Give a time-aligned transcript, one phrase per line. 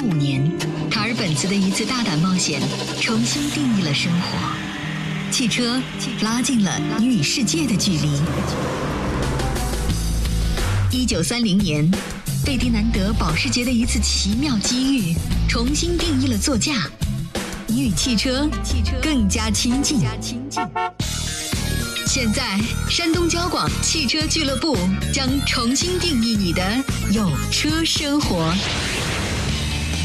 [0.00, 0.50] 五年，
[0.90, 2.60] 卡尔本茨的一次大胆冒险，
[3.00, 4.38] 重新定义了生活。
[5.30, 5.80] 汽车
[6.20, 8.08] 拉近了你与世界的距离。
[10.90, 11.90] 一九三零年，
[12.44, 15.14] 费迪南德保时捷的一次奇妙机遇，
[15.48, 16.88] 重新定义了座驾，
[17.66, 18.48] 你与汽车
[19.02, 19.98] 更加亲近。
[22.06, 22.58] 现在，
[22.88, 24.76] 山东交广汽车俱乐部
[25.12, 26.62] 将重新定义你的
[27.12, 28.52] 有车生活。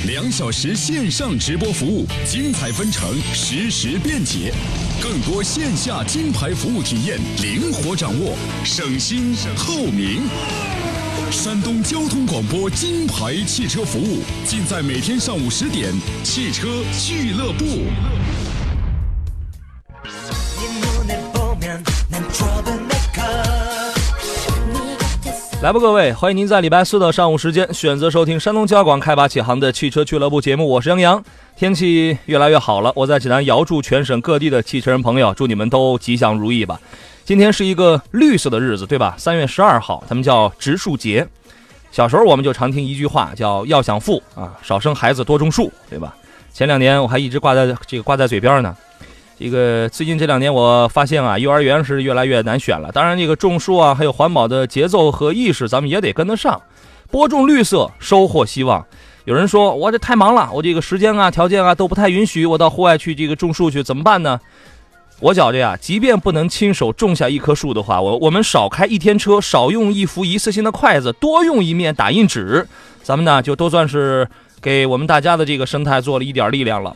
[0.05, 4.53] 两小时线上直播服务，精彩纷呈，实时便捷，
[5.01, 8.35] 更多线下金牌服务体验，灵活掌握，
[8.65, 10.23] 省心透明。
[11.31, 17.65] 山东交通广播金牌汽车服务，尽在每天上午十点，汽车俱乐部。
[25.63, 31.23] 来吧，各位，欢迎您在礼拜四的上午时间选择收听山东交广开拔启航的汽车俱乐部节目，我是杨洋。
[31.55, 36.77] 天气越来越好了，我在济南遥祝全省各地的汽车人朋友，祝你们都吉祥如意吧。
[37.23, 39.15] 今天是一个绿色的日子，对吧？
[39.17, 41.25] 三月十二号，他们叫植树节。
[41.93, 46.13] 小时候我们就常听一句话，叫“要想富啊，少生孩子，多种树”，对吧？
[46.53, 48.75] 前两年我还一直挂在这个挂在嘴边呢。
[49.39, 52.91] 这个最近这两年，我发现啊，幼儿园是越来越难选了。
[52.91, 56.61] 当然，这个种树啊，还有环保的节奏和意识，咱们也得跟得上。
[57.09, 58.85] 播种绿色，收获希望。
[59.25, 64.39] 有人说，我这太忙了，我这个时间啊、条件啊都不太允许，我到户外去这个种树去，怎么办呢？
[65.19, 72.67] 我觉着呀，即便不能亲手种下一棵树的话，我我们少开一天车，少用一副一次性的筷子，多用一面打印纸，
[73.01, 74.27] 咱们呢就都算是
[74.61, 76.95] 给我们大家的这个生态做了一点力量了。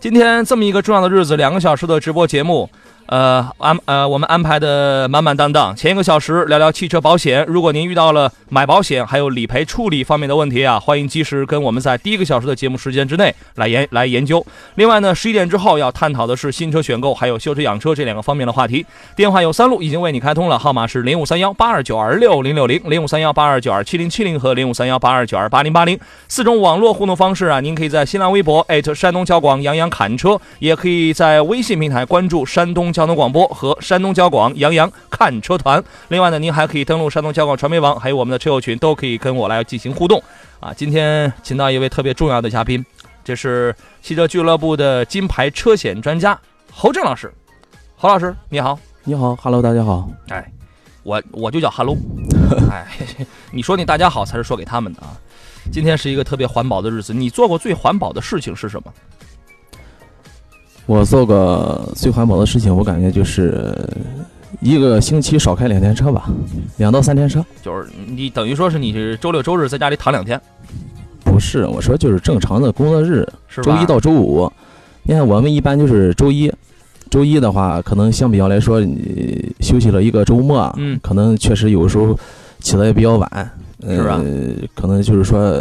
[0.00, 2.70] 今天这么一个重要的日子，两个小时的直播节目。
[3.08, 5.74] 呃，安呃，我们安排的满满当当。
[5.74, 14.44] 前一个小时聊聊汽车保险，如果您遇到了买保险还有理赔处理方面的问题啊，欢迎及时跟我们在第一个小时的节目时间之内来研来研究。
[14.74, 18.84] 另外呢，十一点之后要探讨的是新车选购还有修车养车这两个方面的话题。
[19.16, 25.98] 电话有三路，已经为你开通了，号码是零五三幺八二九二六零六零、零五三幺八二九二七零七零和零五三幺八二九二八零八零
[26.28, 27.58] 四种网络互动方式啊。
[27.60, 32.92] 您可以在新浪微博山东交广杨洋侃车，也可以在微信平台关注山东。
[32.98, 35.80] 交通广播和山东交广杨洋看车团。
[36.08, 40.20] 另外呢，您还可以登录山东交广传媒网，还有我们的车友群，都可以跟我来进行互动。
[40.58, 42.84] 啊，今天请到一位特别重要的嘉宾，
[43.22, 43.72] 这是
[44.02, 46.36] 汽车俱乐部的金牌车险专家
[46.72, 47.32] 侯正老师。
[47.94, 50.10] 侯老师，你好，你好，Hello，大家好。
[50.30, 50.44] 哎，
[51.04, 51.96] 我我就叫 Hello。
[52.68, 52.84] 哎，
[53.52, 55.14] 你说你大家好才是说给他们的啊。
[55.70, 58.92] 今天是一个特别环保的日子，你做过最环保的事情是什么？
[60.88, 63.76] 我做个最环保的事情，我感觉就是
[64.60, 66.30] 一个星期少开两天车吧，
[66.78, 67.44] 两到三天车。
[67.62, 70.40] 就是你等于说是你是周六周日在家里躺两天？
[71.22, 73.28] 不是，我说就是正常的工作日，
[73.62, 74.50] 周一到周五。
[75.02, 76.50] 你看我们一般就是周一，
[77.10, 82.18] 周一的话可能相比较来说，你休息了一个周末，嗯，可能确实有时候
[82.60, 83.50] 起的也比较晚。
[83.80, 84.20] 是吧？
[84.74, 85.56] 可能就是说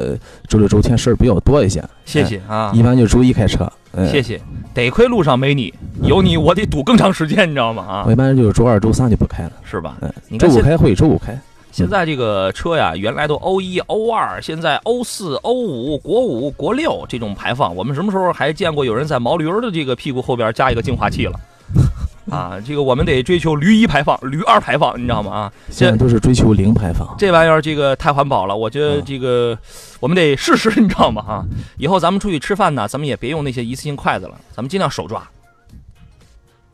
[0.47, 1.83] 周六周天事儿比较多一些。
[2.03, 2.71] 谢谢啊！
[2.73, 3.71] 一般就周一开车。
[4.09, 4.41] 谢谢。
[4.73, 7.83] 得亏路上没你，有你我得堵更长时间，你知道吗？
[7.83, 8.03] 啊！
[8.05, 9.97] 我一般就是周二、周三就不开了，是吧？
[10.01, 10.37] 嗯。
[10.37, 11.39] 周五开会，周五开。
[11.71, 21.39] 现在这个车呀，原来都欧一、欧二，现在欧四、欧五、国五、国六这种排放，我们什么时候还见过有人在毛驴儿的这个屁股后边加一个净化器了？
[22.31, 25.31] 啊，这个我们得追求驴一排放、驴二排放，你知道吗？
[25.31, 27.15] 啊，现在都是追求零排放。
[27.17, 29.57] 这玩意儿这个太环保了，我觉得这个
[29.99, 31.23] 我们得试试， 你知道吗？
[31.27, 31.45] 啊，
[31.77, 35.25] 以后咱们出去吃饭呢，咱们也别用那些一次性筷子了，咱们尽量手抓。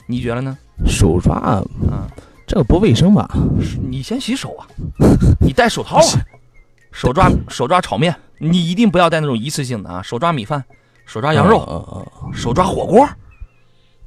[0.07, 0.57] 你觉得呢？
[0.85, 1.63] 手抓啊，
[2.47, 3.29] 这个不卫生吧？
[3.89, 4.67] 你先洗手啊，
[5.39, 6.03] 你戴手套啊，
[6.91, 10.63] 手抓手抓炒面，你一定不要带那种一次性的啊，手抓米饭，
[11.05, 13.07] 手抓羊肉，手抓火锅。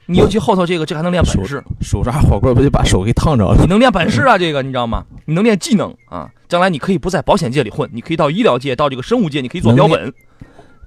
[0.06, 1.62] 你尤其后头这个，这还能练本事。
[1.81, 3.61] 手抓火锅不就把手给烫着了？
[3.61, 5.05] 你能练本事啊，这个你知道吗？
[5.25, 10.12] 你能练技能啊，将来你可以不在保险界里混，你可以到医疗界，到这个生物界，你可以做标本。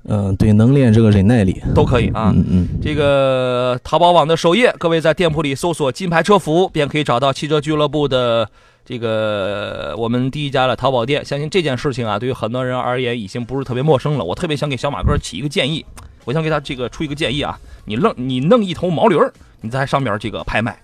[0.06, 2.31] 嗯，对，能练这个忍耐力都可以啊。
[2.33, 2.68] 嗯嗯。
[2.81, 8.50] 这个淘宝网的首页，各位在店铺里搜索“金牌车服”，便可以找到汽车俱乐部的
[8.86, 11.24] 这个我们第一家的淘宝店。
[11.25, 14.24] 相信这件事情啊，对于很多人而言已经不是特别陌生了。
[14.24, 15.86] 我特别想给小马哥起一个建议。
[16.30, 20.78] 我想给他这个出一个建议啊，你弄你弄一头毛驴儿，你在上面这个拍卖，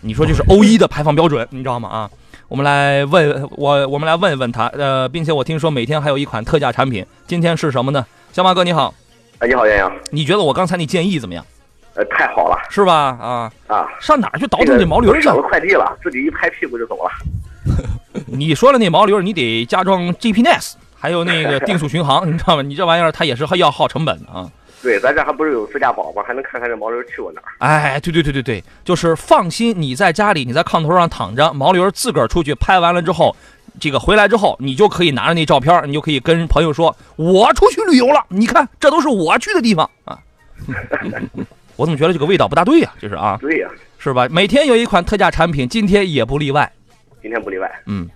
[0.00, 1.86] 你说就是 欧一的排放标准，你知道吗？
[1.90, 2.10] 啊，
[2.48, 8.06] 我们来问我，我们来问一问他，呃，并且我听说每天还有一款特价产品，今天是什么呢？
[8.32, 8.94] 小马哥你好，
[9.40, 11.44] 哎，你好杨洋，你觉得我刚才那建议怎么样？
[11.94, 13.18] 呃，太好了，是吧？
[13.20, 15.20] 啊啊，上哪儿去倒腾这毛驴去？
[15.20, 17.10] 省了快递了，自己一拍屁股就走了。
[18.26, 20.76] 你说了那毛驴，你得加装 GPS。
[21.02, 22.60] 还有那个 定速巡航，你知道吗？
[22.62, 24.46] 你这玩意儿它也是要耗成本的啊。
[24.82, 26.22] 对，咱这还不是有自驾宝吗？
[26.26, 27.52] 还能看看这毛驴去过哪儿。
[27.58, 33.36] 哎，对对对对对，就是放心，你在家里，你在炕头上躺着，毛驴自个儿出去拍完了之后，
[33.78, 40.18] 这个回来之后，你就可以拿着那照片，你就可以跟朋友说，我出去旅游了，你看，这都是我去的地方啊。
[41.76, 42.90] 我怎么觉得这个味道不大对呀？
[42.98, 43.68] 就是啊，对呀，
[43.98, 44.26] 是吧？
[44.30, 46.70] 每天有一款特价产品，今天也不例外。
[47.20, 47.70] 今天不例外。
[47.84, 48.08] 嗯，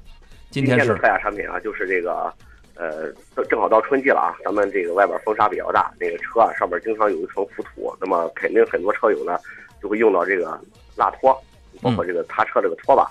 [0.50, 2.32] 今天是特价产品啊，就是这个。
[2.76, 9.38] 呃，正正好到春季了啊，咱们这个外边风沙比较大，那个车啊上面经常有一层浮土，那么肯定很多车友呢
[9.80, 10.60] 就会用到这个
[10.96, 11.32] 蜡拖，
[11.80, 13.08] 包括这个擦车这个拖把。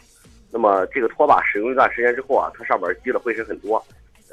[0.51, 3.83] 那么这个拖把使用一段时间之后啊，它上面积的灰尘很多，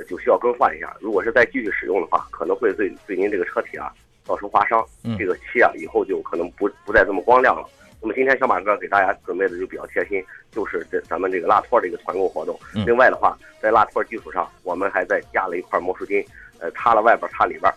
[0.09, 0.95] 就需要更换一下。
[1.01, 3.91] 如果是再继续使用的话，可能会对对您这个车体啊
[4.25, 4.85] 造成划伤，
[5.17, 7.67] 这个漆啊以后就可能不不再这么光亮了。
[8.01, 12.59] 那么今天小马哥给大家准备的就比较贴心，就是这咱们这个蜡托的一个团购活动。
[12.87, 16.27] 另外的话，在蜡托基础上，我们还再加了一块魔术巾，
[16.59, 17.73] 呃，擦了外边，擦里边。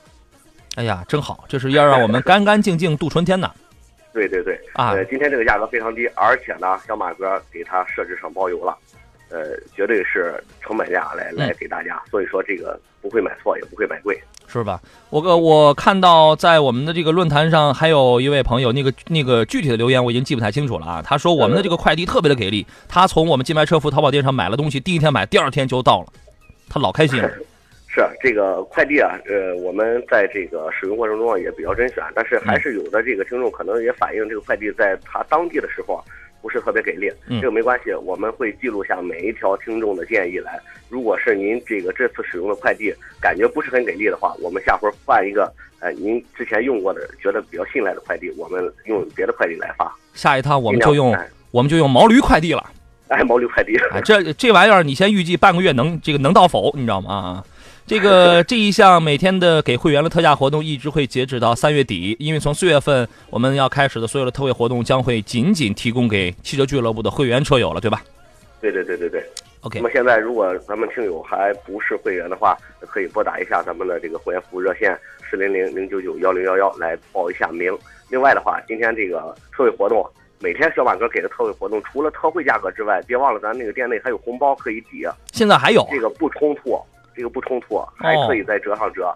[0.76, 3.52] 哎呀，真好，这是要让我们干干净净度春天呢。
[4.14, 8.78] 对对对，啊，呃，今天这个价格非常低，而且呢，小马哥给他设置上包邮了，
[9.34, 14.16] 呃，绝对是成本价来来给大家，所以说这个不会买错，也不会买贵。
[14.46, 14.80] 是吧？
[15.10, 21.02] 我个我看到在我们的这个论坛上，还有一位朋友，那个那个具体的留言我已经记不太清楚了啊。
[21.02, 26.08] 他说我们的这个快递特别的给力，他从我们金牌车服淘宝店上买了东西，第一天买，第二天就到了，
[26.70, 27.28] 他老开心了。
[27.90, 36.04] 是这个快递啊，呃，我们在这个使用过程中啊也比较甄选，但是还是有的这个听众可能也反映这个快递在他当地的时候啊。
[36.44, 37.10] 不是特别给力，
[37.40, 40.60] 这个没关系，我们会记录下每一条听众的建议来。
[40.90, 45.50] 如果是您这个这次使用的快递感觉不是很给力的话，我们下回换一个，
[45.80, 49.90] 呃，您之前用过的觉得比较信赖的快递，我们用别的快递来发。
[50.14, 51.18] 下一趟我们就用
[51.52, 52.70] 我们就用毛驴快递了。
[53.08, 53.78] 哎，毛驴快递。
[53.92, 56.74] 哎，这这玩意儿你先预计半个月能这个能到否？
[56.76, 57.14] 你知道吗？
[57.14, 57.44] 啊。
[57.86, 68.02] 这个这一项每天的给会员的特价活动一直会截止到三月底，因为从四月份我们要开始的所有的特惠活动将会仅仅提供给汽车俱乐部的会员车友了，对吧？
[68.62, 69.22] 对对对对对。
[69.62, 69.80] OK。
[69.80, 74.98] 那么现在如果咱们听友还不是会员的话，可以拨打一下咱们的这个会员服务热线
[75.30, 77.78] 四零零零九九幺零幺幺来报一下名。
[78.10, 80.10] 另外的话，今天这个特惠活动，
[80.40, 85.06] 每天小马哥给的特惠活动，除了特惠价格之外，别忘了咱那个店内还有红包可以抵。
[85.34, 86.80] 现在还有这个不冲突。
[87.16, 89.16] 这个不冲突，还可以再折上折，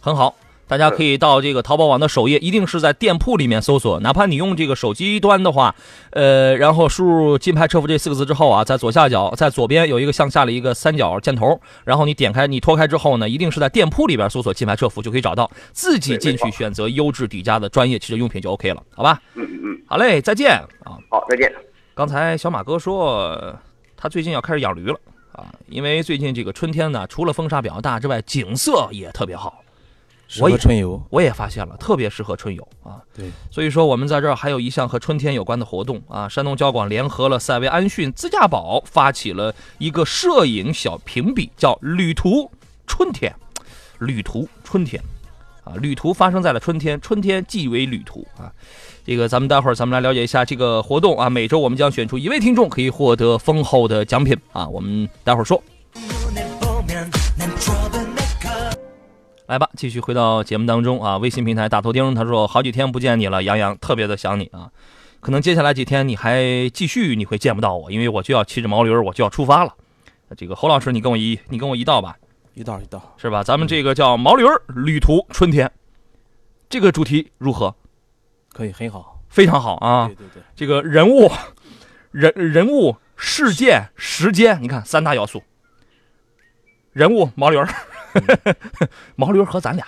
[0.00, 0.34] 很好。
[0.68, 4.00] 大家可以到这个淘宝网的首页，一定是在店铺里面搜索。
[4.00, 5.74] 哪怕你用这个手机端的话，
[6.12, 19.20] 呃，然后输入“金牌车服”这四个字之后啊，在左下角，在左边有一个向下的一个三角箭头，然后你点开，你拖开之后呢，一定是在店铺里边搜索“金牌车服”就可以找到，自己进去选择优质底价的专业汽车用品就 OK 了，好吧？
[19.34, 19.82] 嗯嗯嗯。
[19.86, 20.52] 好嘞，再见
[20.84, 20.96] 啊！
[21.10, 21.52] 好，再见。
[21.92, 23.54] 刚才小马哥说，
[23.94, 24.98] 他最近要开始养驴了。
[25.32, 29.62] 啊，因为最近这个春天呢，除了风沙比较大之外，景色也特别好，
[30.28, 31.02] 适合春游。
[31.10, 33.00] 我也发现了，特别适合春游啊。
[33.14, 36.28] 对，所以说我们在这儿还有一项和春天有关的活动啊。
[36.28, 42.50] 山东交广联合了赛维安讯自驾宝，发起了一个摄影小评比，叫“旅途
[42.86, 43.34] 春天”，
[44.00, 45.02] 旅途春天，
[45.64, 48.52] 啊，旅途发生在了春天，春天即为旅途啊。
[49.04, 55.60] 这个咱们待会儿咱们来了解一下这个活动啊，每周我们将选出一位听众可以获得丰厚的奖品啊，我们待会儿说。
[59.46, 64.70] 来吧，继续回到节目当中啊，微信平台大头钉他说好几天不见你了，杨洋特别的想你啊，
[65.18, 69.74] 可能接下来几天你还继续你会见不到我，因为我就要骑着毛驴我就要出发了。
[70.36, 72.16] 这个侯老师你跟我一你跟我一道吧，
[72.54, 73.42] 一道一道是吧？
[73.42, 75.70] 咱们这个叫毛驴旅途春天，
[76.70, 77.74] 这个主题如何？
[78.52, 80.06] 可以很好，非常好啊！
[80.06, 81.30] 对对对，这个人物、
[82.10, 85.42] 人人物、事件、时间，你看三大要素。
[86.92, 87.66] 人物毛驴儿，
[89.16, 89.86] 毛驴儿和咱俩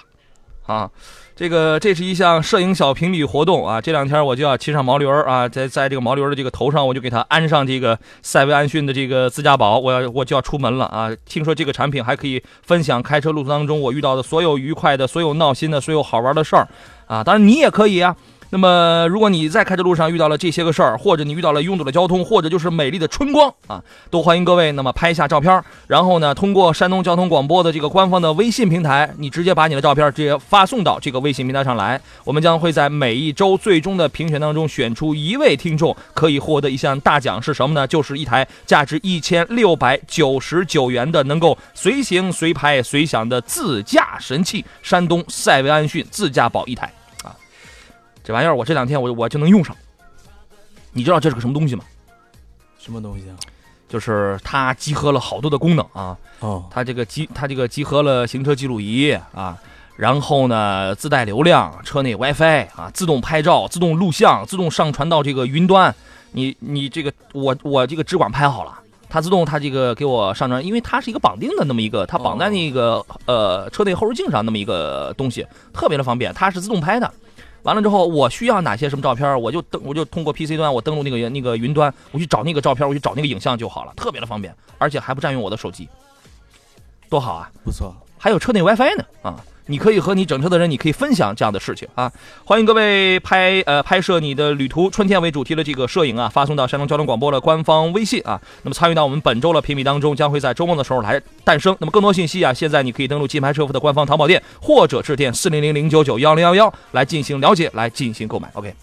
[0.67, 0.91] 啊，
[1.37, 3.79] 这个这是一项摄影小评比活动啊！
[3.79, 11.11] 这两天我就要骑上毛驴儿啊，在在这个毛驴儿的这个头上，我就给他安上这个赛维安逊的这个自驾宝，我要我就要出门了啊！
[11.27, 16.67] 听说这个产品还可以分享开车路途当中我遇到的所有愉快的、所有闹心的、所有好玩的事儿
[17.07, 17.23] 啊！
[17.23, 18.17] 当然你也可以啊。
[18.55, 37.85] 那么，如果你在开车路上遇到了这些个事儿，或者你遇到了拥堵的交通，或者就是美丽的春光啊，都欢迎各位那么拍一下照片，然后呢，通过山东交通广播的这个官方的微信平台，你直接把你的照片直接发送到这个微信平台上来，我们将会在每一周最终的评选当中选出一位听众，可以获得一项大奖，是什么呢？
[37.85, 46.89] 就是一台价值一千六百九十九元的能够随行随拍随享的自驾神器——山东赛维安逊自驾宝一台。
[48.25, 49.77] 这玩意儿我这两天我我就能用上，
[50.93, 51.85] 你知道这是个什么东西吗？
[52.79, 53.37] 什么东西啊？
[53.87, 56.17] 就是它集合了好多的功能啊。
[56.41, 59.59] 哦，它这个集它这个集合了行车记录仪啊，
[59.97, 65.95] 然后呢自带流量，车内 WiFi 啊，自动拍照、自动录像、自动上传到这个云端。
[66.33, 68.81] 你你这个我我这个只管拍好了。
[69.07, 76.35] 它自动，它这个给我上传，因为它是一个绑定的那么一个，它绑在那个呃车内后视镜上那么一个东西，特别的方便。
[76.35, 77.09] 它是自动拍的，
[77.65, 85.89] 完了之后我需要哪些什么照片，我就登，我就通过 PC 端，我登录那个那个云端，我去找那个照片，我去找那个影像就好了，特别的方便，而且还不占用我的手机，
[87.11, 87.51] 多好啊！
[87.65, 89.45] 不错，还有车内 WiFi 呢啊。
[89.67, 92.13] 你可以和你整车的人，你可以分享这样的事情啊！
[92.45, 98.39] 欢迎各位拍呃拍摄你的旅途，春天为主题的这个摄影啊，发送到山东交通广播的官方微信啊。
[98.63, 101.75] 那么参与到我们本周的评比当中，将会在周末的时候来诞生。
[101.81, 108.51] 那么更多信息啊，现在你可以登录金牌车服的官方淘宝店，或者致电四零零零九九幺零幺幺来进行了解，来进行购买。
[108.53, 108.75] OK。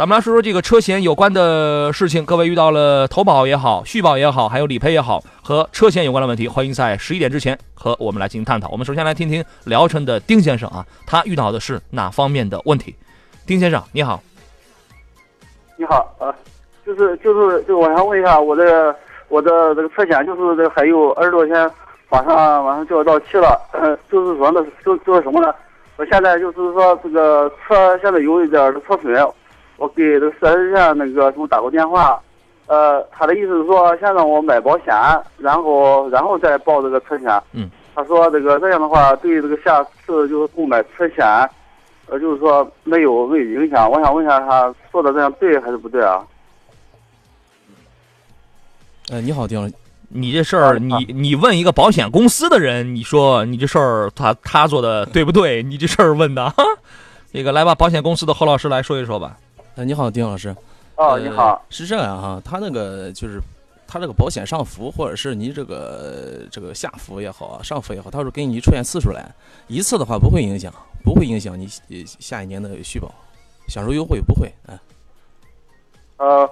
[0.00, 2.24] 咱们来说说这个车险有关的事情。
[2.24, 8.70] 各位遇到了投保也好、续保也好，还有理赔也好，和车险有关的问题，欢迎在十一点之前和我们来进行探讨。
[8.70, 12.96] 我们首先来听听聊城的丁先生啊，他遇到的是哪方面的问题？
[13.46, 14.22] 丁先生，你好。
[15.76, 16.34] 你好，呃，
[16.86, 18.96] 就是就是就我想问一下，我的
[19.28, 21.70] 我的这个车险就是这还有二十多天，
[22.08, 23.60] 马上马上就要到期了。
[24.10, 25.54] 就是说呢，就就是什么呢？
[25.98, 29.14] 我现在就是说这个车现在有一点的车损。
[29.80, 32.20] 我给这个四 S 店那个什么打过电话，
[32.66, 34.94] 呃，他的意思是说先让我买保险，
[35.38, 37.42] 然后然后再报这个车险。
[37.52, 37.70] 嗯。
[37.94, 41.26] 他说这个这样的话对这个下次就是购买车险，
[42.08, 43.90] 呃，就是说没有没有影响。
[43.90, 46.22] 我想问一下，他说的这样对还是不对啊？
[49.10, 49.72] 呃，你好，丁，
[50.08, 55.62] 你这事儿，你你问一个保险公司的人，你说你这事儿他他做的对不对？
[55.62, 56.52] 你这事儿问的，
[57.32, 59.36] 那个来吧，保险公司的侯老师来说一说吧。
[59.80, 60.54] 哎，你好，丁老师。
[60.96, 61.64] 哦，你好。
[61.70, 63.40] 是这样哈，他那个就是，
[63.88, 69.34] 他这个保险上浮，或者是你这个这个下浮也好啊，上浮也好，他说给你出现次数来，
[69.68, 70.70] 一次的话不会影响，
[71.02, 71.66] 不会影响你
[72.04, 73.10] 下一年的续保，
[73.68, 74.52] 享受优惠不会。
[74.68, 74.78] 哎。
[76.18, 76.50] 呃，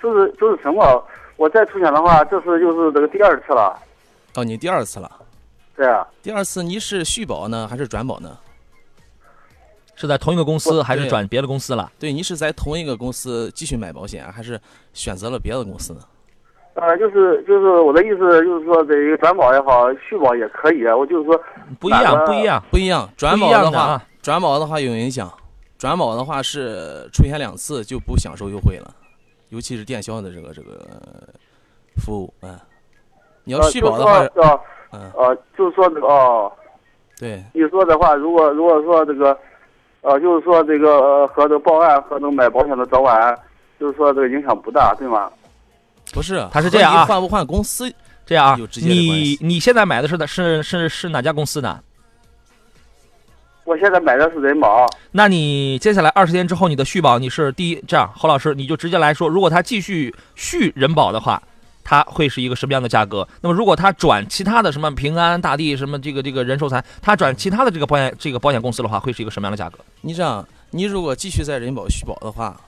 [0.00, 1.04] 就是就是什么？
[1.36, 3.78] 我再出险的话，这次就是这个第二次了。
[4.36, 5.12] 哦，你第二次了。
[5.76, 6.08] 对啊。
[6.22, 8.34] 第二次你是续保呢，还是转保呢？
[10.00, 11.92] 是在同一个公司还是转别的公司了？
[11.98, 14.58] 对你是在同一个公司继续买保险，还是
[14.94, 16.00] 选择了别的公司呢？
[16.72, 20.86] 呃，就是就是我的意思，就是说这个转保也好，续保也可以。
[20.86, 21.38] 我就是说
[21.78, 23.06] 不一样，不一样，不一样。
[23.14, 25.30] 转保的话，转保的话有影响。
[25.76, 28.90] 转保的话是出险两次就不享受优惠了，
[29.50, 30.78] 尤其是电销的这个这个
[31.96, 32.32] 服务。
[32.40, 32.58] 嗯，
[33.44, 34.20] 你要续保的话，
[34.92, 36.50] 嗯，呃，就是说这个哦，
[37.18, 39.36] 对，你说的话，如果如果说这个。
[40.02, 43.38] 呃，就是说这个和这个报案和那个买保险的早晚，
[43.78, 45.30] 就是说这个影响不大，对吗？
[46.12, 47.92] 不是，他是这样啊，换不换公司
[48.24, 48.58] 这样啊？
[48.76, 51.82] 你你现在买的是的是是是哪家公司的？
[53.64, 54.86] 我现在买的是人保。
[55.12, 61.42] 那你接下来二十天之后你的续保你是第一这样，侯老师你就直接来说，如果他继续续人保的话。
[61.82, 63.26] 它会是一个什么样的价格？
[63.40, 69.78] 那么如果他转其他的什么平安大地什么这个这个人寿财，他转其他的这个保险这个保险公司的话，会是一个什么样的价格？
[70.02, 72.60] 你这样，你如果继续在人保续保的话，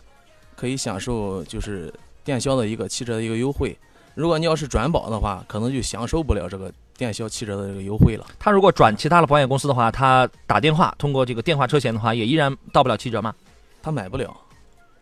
[0.57, 1.93] 可以享受就是
[2.25, 3.77] 电销的一个七折的一个优惠。
[4.15, 8.27] 如果你要是转保的话，可能就享受不了这个电销七折的这个优惠了。
[8.39, 13.35] 他如果转其他的保险公司的话，他打电话通过这个电话车险的话，也依然到不了七折吗？
[13.83, 14.37] 他买不了。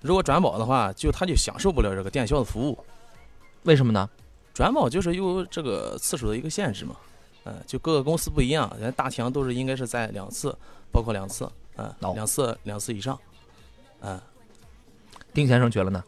[0.01, 2.79] 如果转保的话，就他就享受不了这个电销的服务。
[3.65, 4.09] 为什么呢？
[4.55, 6.97] 转保就是有这个次数的一个限制嘛，
[7.45, 10.57] 嗯，就各个公司不一样，人大强都是应该是在两次，
[10.91, 13.19] 包括两次，嗯，两次两次以上，
[14.01, 14.21] 嗯。
[15.33, 16.03] 丁先生觉得呢？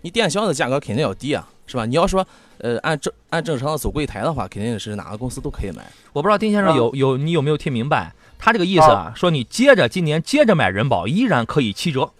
[0.00, 1.86] 你电销的价格肯定要低啊，是吧？
[1.86, 2.26] 你要说
[2.58, 5.88] 呃按正按正常的走柜台的话，肯定是哪个公司都可以买。
[6.12, 9.12] 我不知道丁先生有有你有没有听明白他这个意思啊？
[9.14, 12.10] 说你接着今年接着买人保依然可以七折。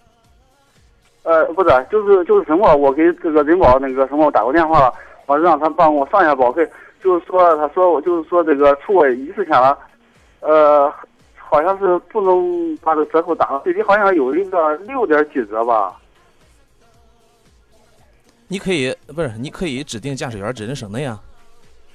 [1.23, 2.75] 呃，不是，就是就是什么？
[2.75, 4.93] 我给这个人保那个什么打过电话了，
[5.27, 6.67] 我让他帮我上一下保费。
[6.99, 9.77] 就是说，他说我就是说这个出过一次险了，
[10.39, 10.91] 呃，
[11.35, 15.95] 好像是不能把这个折扣打到最低，好像有一个六点几折吧。
[18.47, 19.31] 你可以不是？
[19.37, 21.21] 你可以指定驾驶员指定省内啊。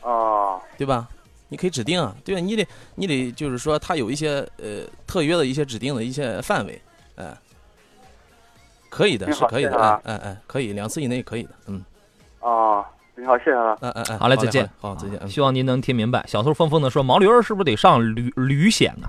[0.03, 1.09] 啊，对吧？
[1.49, 6.81] 你可以指定啊，对啊，你得你得就是说，他有一些呃特约的一些指定的一些范围，
[7.17, 7.37] 哎。
[8.91, 11.85] 可以的，是可以的，哎哎，可以，两次以内可以的，嗯。
[12.41, 12.85] 哦，
[13.17, 15.29] 你好，谢谢了，嗯嗯嗯，好嘞，再见，好，再见。
[15.29, 16.25] 希望您能听明白。
[16.27, 19.09] 小偷疯疯的说：“毛驴儿是不是得上旅旅险呢？”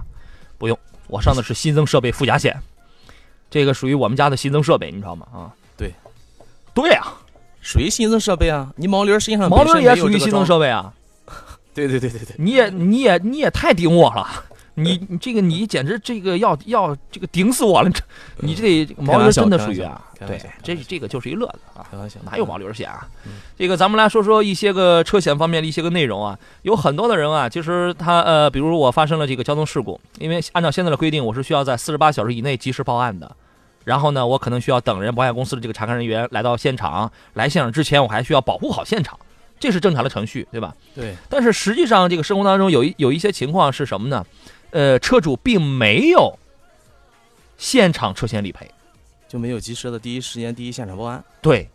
[0.58, 2.60] 不用，我上的是新增设备附加险，
[3.50, 5.28] 这个属于我们家的新增设备，你知道吗？
[5.32, 5.94] 啊，对，
[6.74, 7.04] 对呀，
[7.62, 8.72] 属于新增设备啊。
[8.76, 10.94] 你毛驴实际上毛驴也属于新增设备啊。
[11.76, 14.28] 对对对对对，你也你也你也太顶我了。
[14.80, 17.90] 你你这个你简直这个要要这个顶死我了！
[18.42, 21.84] 你这毛驴真的属于啊，对，这这个就是一乐子啊，
[22.24, 23.08] 哪有毛驴险啊？
[23.58, 26.38] 这个咱们来说说一些个车险方面的一些个内容啊。
[26.62, 33.36] 有很多的人啊，其实他呃，比如我发生了这个交通事故，因为按照现在的规定，我是需要在四十八小时以内及时报案的。
[33.84, 39.18] 然后呢，我可能需要等人保险公司的这个查看人员来到现场，来现场之前，我还需要保护好现场，
[39.60, 40.76] 这是正常的程序，对吧？
[40.94, 41.16] 对。
[41.30, 44.24] 但是实际上，这个生活当中有一有一些情况是什么呢？
[44.78, 46.38] 呃，车主并没有
[47.58, 48.70] 现场车险理赔，
[49.28, 51.24] 就没有及时的第一时间第一现场报案。
[51.42, 51.68] 对，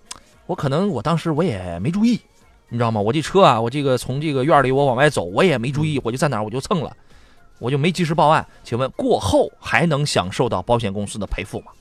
[0.46, 2.20] 我可能我当时我也没注意，
[2.68, 3.00] 你知道吗？
[3.00, 6.96] 我这车啊，我这个从这个院里我往外走，我也没注意，我就在哪儿我就蹭了，
[7.58, 8.46] 我就没及时报案。
[8.62, 11.72] 请问过后还能享受到保险公司的赔付吗？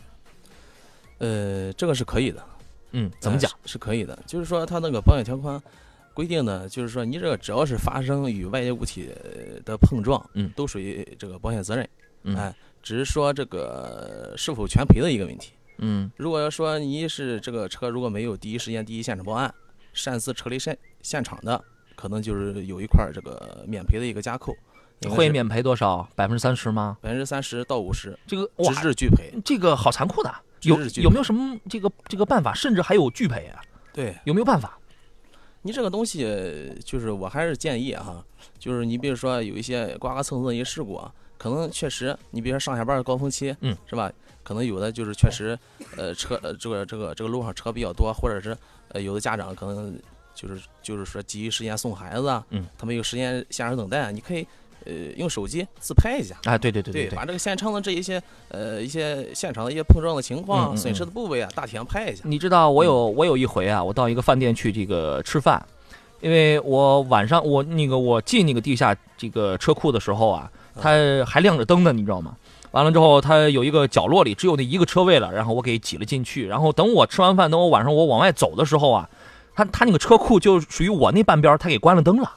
[1.19, 2.43] 呃，这个是可以的。
[2.93, 3.51] 嗯，怎么讲？
[3.65, 5.61] 是可以的，就是说他那个保险条款。
[6.13, 9.09] 规定呢，就是说你这个只要是发生与外界物体
[9.65, 11.87] 的碰撞，嗯，都属于这个保险责任，
[12.23, 12.53] 嗯，哎，
[12.83, 19.53] 只是说这个是否全赔的一个问题，嗯，如果要说你是这个车如果没有第一时间第一现场报案，
[19.93, 21.63] 擅自撤离现现场的，
[21.95, 24.53] 可能就是有一块这个免赔的一个加扣，
[25.09, 26.07] 会免赔多少？
[26.15, 26.97] 百分之三十吗？
[27.01, 32.53] 百分之三十到五十，这个直至拒赔，这个好残酷的，有有没有什么这个这个办法？
[32.53, 33.61] 甚至还有拒赔啊？
[33.93, 34.77] 对，有没有办法？
[35.61, 36.27] 你这个东西，
[36.83, 38.23] 就是我还是建议哈，
[38.57, 44.11] 就是你比如说有一些刮刮蹭蹭的一些事故啊，可能确实，你比如说上下班的高峰期，嗯，是吧？
[44.43, 45.57] 可能有的就是确实，
[45.97, 48.57] 呃，车呃这个这个这个路上车比较多，或者是
[48.89, 49.95] 呃有的家长可能
[50.33, 54.47] 就是就是说急于时间送孩子，嗯，他没有时间下车等待，你可以。
[54.85, 62.23] 呃，用手机自拍一下啊，对对对对，对，把这个现场的这一些呃一些现场的一些碰撞的情况、损失的部位啊，大体上拍一下。
[62.25, 65.63] 你知道我有我有一回啊，我到一个饭店去这个吃饭，
[66.19, 70.91] 因为我晚上我那个我进那个地下这个车库的时候啊，它
[71.25, 72.35] 还亮着灯呢，你知道吗？
[72.71, 79.09] 完了之后，它有一个角落里只有那一个车位了，然后我给挤了进去，然后等我吃完饭，等我晚上我往外走的时候啊，
[79.53, 82.31] 他他那个车库就属于我那半边，他给关了灯了。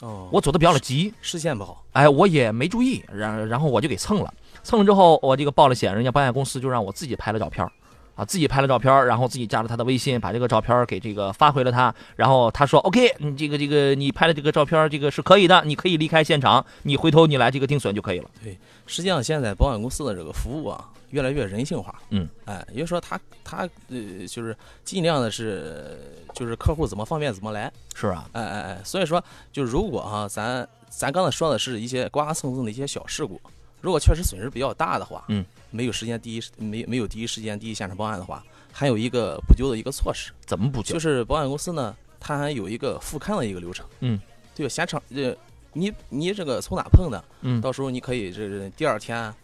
[0.00, 4.32] 哦，我走的比较的急，视线不好，哎，我也没注意，然然后我就给蹭了，
[4.62, 7.66] 蹭了之后我这个报了险，人家保险公司就让我自己拍了照片，
[8.14, 18.30] 啊，自己拍了照片，然后自己加了他的微信，把这个照片给这个发回了他，然后他说 OK，你这个这个你拍的这个照片，这个是可以的，你可以离开现场，你回头你来这个定损就可以了。
[18.42, 20.88] 对，实际上现在保险公司的这个服务啊。
[21.10, 25.98] 越来越人性化，嗯，哎，也就是说，他他呃，就是尽量的是，
[26.34, 33.40] 就是客户怎么方便怎么来，是啊，哎哎哎，所以说，就如果哈，咱咱刚才说的是一些刮刮蹭蹭的一些小事故，
[33.80, 40.94] 如果确实损失比较大的话，嗯，没有时间第一没没有第一时间第一现场报案的话，还有一个补救的一个措施，怎么补救？
[40.94, 44.20] 就是保险公司呢，它还有一个复勘的一个流程，嗯，
[44.54, 45.36] 对，现场这
[45.72, 49.34] 你你这个从哪碰的，嗯，到时候你可以这第二天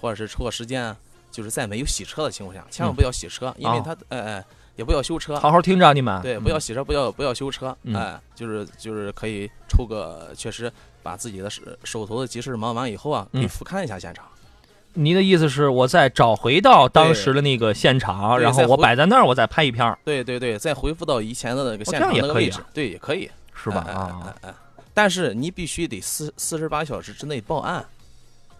[0.00, 0.96] 或者是抽个时间。
[1.36, 4.44] 就是在没有洗车的情况下，千万不要洗车，因为他哎哎，
[4.74, 5.38] 也不要修车。
[5.38, 10.72] 好好听着，你们对，不要洗车，不要不要修车，哎，就是就是可以抽个，确实
[11.02, 14.24] 把自己的手手头的急事忙完以后啊，可以复看一下现场。
[14.94, 23.80] 您的意思是我再找回到当时的那个现场，然后我摆在那儿，我再拍一片对对对，再恢复到以前的那个现场那个位置，对，也可以，是吧？
[23.82, 24.34] 啊，
[24.94, 27.84] 但是你必须得四四十八小时之内报案。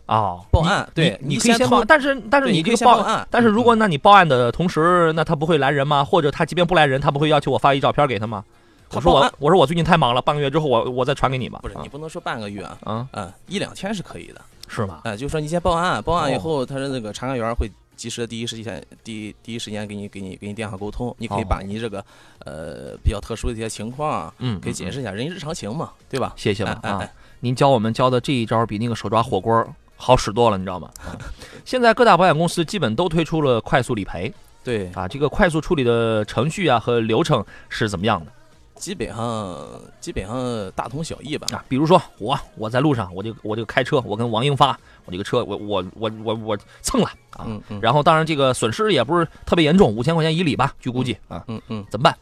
[0.07, 6.05] 哦，报案，对，你可以先报，但是但是你可以报案，但是如果那你报案的同时，那他不会来人吗？
[6.05, 8.45] 或者他即便不来人，他不会要求我发一照片给他吗？
[8.93, 11.59] 我说我我说我最近太忙了，半个月之后我我再传给你吧。
[11.61, 15.01] 不是，你不能说半个月啊，啊嗯，一两天是可以的，是吗？
[15.03, 21.99] 哎，就说你先报案，报案以后，他的那个查看员会及时的第一时间第第一时间给你给你给你电话沟通，你可以把你这个
[22.45, 26.33] 呃比较特殊的一些情况，嗯，可以解释一下，人之常情嘛，对吧？
[26.37, 27.03] 谢谢了啊，
[27.41, 29.67] 您教我们教的这一招比那个手抓火锅。
[29.97, 30.91] 好使多了，你知道吗？
[31.65, 34.33] 现在各大保险公司基本都推出了快速理赔。
[34.63, 38.33] 对啊，这个快速处理的程序啊和流程是怎么样的？
[38.75, 41.47] 基本上基本上大同小异吧。
[41.53, 47.45] 啊，比如说我我在路上，我就我就开车，我跟王英发，我这个车我我我我我蹭了啊。
[47.47, 47.81] 嗯嗯。
[47.81, 51.45] 然后当然这个损失也不是特别严重，五千块钱以里吧，据估计啊。
[51.49, 51.85] 嗯嗯。
[51.91, 52.15] 怎么办？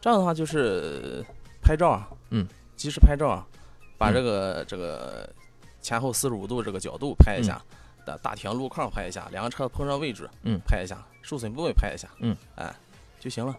[0.00, 1.24] 这样的话就是
[1.62, 3.46] 拍照啊，嗯，及时拍照啊，
[3.96, 5.28] 把这个这个。
[5.84, 7.60] 前后四十五度这个角度拍一下，
[8.06, 12.74] 的大体上路况拍一下，两个车碰撞位置，嗯，拍一下，受损部位拍一下，嗯，哎，
[13.20, 13.54] 就行了。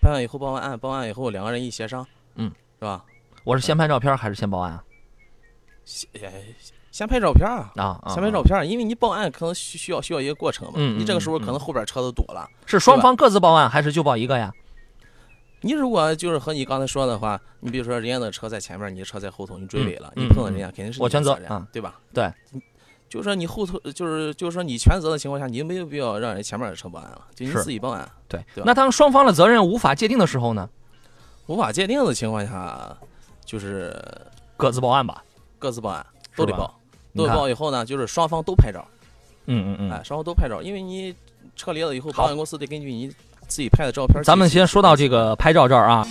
[0.00, 3.04] 拍完以后报完案，报案以后两个人一协商，嗯，是吧？
[3.44, 4.82] 我是先拍照片还是先报案？
[5.84, 6.08] 先
[6.90, 12.48] 先拍照片啊，啊，先拍照片，因为你报案可能需需要需要一个过程嘛，嗯，你这个时候可能后边车都堵了。
[12.64, 14.50] 是双方各自报案还是就报一个呀？
[15.60, 22.00] 你如果就是和你刚才说的话，你比如说人家的车在前面，你的车在后头，你追尾了，你碰到人家肯定是我全责任，对吧？
[22.14, 22.32] 对，
[23.08, 28.08] 就是说你后头就是就是说你全责的情况下，你没有必要让人前面的车报案了，就你自己报案。
[28.28, 28.62] 对，对。
[28.64, 30.68] 那当双方的责任无法界定的时候呢？
[31.46, 32.96] 无法界定的情况下，
[33.44, 33.96] 就是
[34.56, 35.24] 各自报案吧，
[35.58, 36.78] 各自报案都得报，
[37.16, 38.86] 都得报以后呢，就是双方都拍照。
[39.46, 41.12] 嗯嗯嗯，哎，双方都拍照，因为你
[41.56, 43.12] 车离了以后，保险公司得根据你。
[43.48, 44.22] 自己拍的照片。
[44.22, 46.06] 咱们先说到这个拍照这儿啊。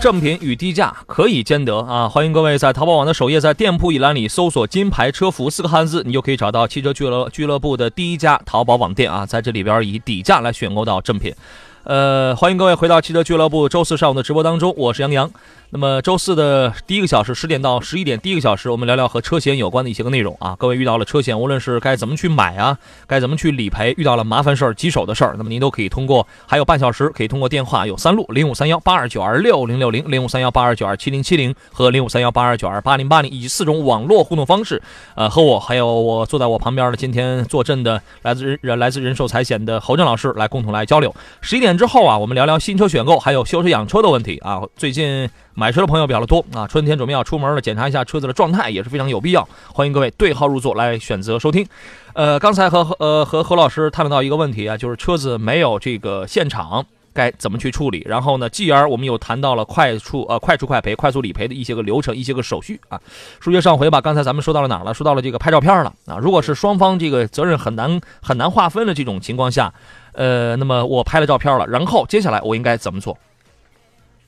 [0.00, 2.08] 正品与低价可以兼得啊！
[2.08, 9.26] 欢迎各位在淘宝网的首页，在店铺一栏里搜索“金牌车服”四个汉字，你就可以找到汽车俱乐俱乐部的第一家淘宝网店啊！
[9.26, 11.34] 在这里边以底价来选购到正品。
[11.82, 15.28] 呃，欢迎各位回到汽车俱乐部周四上午的直播当中，我是杨洋。
[15.70, 20.56] 那么周四的第一个小时，十点到十一点，第一个小时，我们聊聊和车险有关的一些个内容啊。
[20.58, 34.80] 各位遇到了车险，无论是该怎么去买啊，该怎么去理赔，遇到了麻烦事儿、棘手的事儿，那么您都可以通过，还有半小时，可以通过电话有三路零五三幺八二九二六零六零、零五三幺八二九二七零七零和零五三幺八二九二八零八零以及四种网络互动方式，
[35.16, 41.14] 呃，和我还有我坐在我旁边的今天坐镇的来自人来自人寿财险的侯正老师来共同来交流。
[41.42, 45.28] 十一点之后啊，我们聊聊新车选购还有修车养车的问题啊，最近。
[45.58, 49.48] 买车的朋友比较多啊，春天准备要出门了，检查一下车子的状态也是非常有必要。
[49.74, 51.66] 欢迎各位对号入座来选择收听。
[52.12, 58.04] 呃，刚才和呃和何老师探讨到一个问题啊，就是车子没有这个现场该怎么去处理。
[58.06, 63.00] 然后呢，继而我们又谈到了快速呃快出快赔、快速理赔的一些个流程、一些个手续啊。
[63.40, 64.94] 书接上回吧，刚才咱们说到了哪儿了？
[64.94, 66.18] 说到了这个拍照片了啊。
[66.22, 69.74] 如果是双方这个责任很难很难划分的这种情况下，
[70.12, 73.18] 呃，那么我拍了照片了，然后接下来我应该怎么做？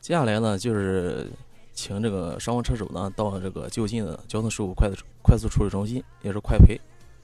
[0.01, 1.31] 接下来呢，就是
[1.75, 6.81] 请这个双方车主呢到这个就近的交通事故快速快速处理中心，也是快赔。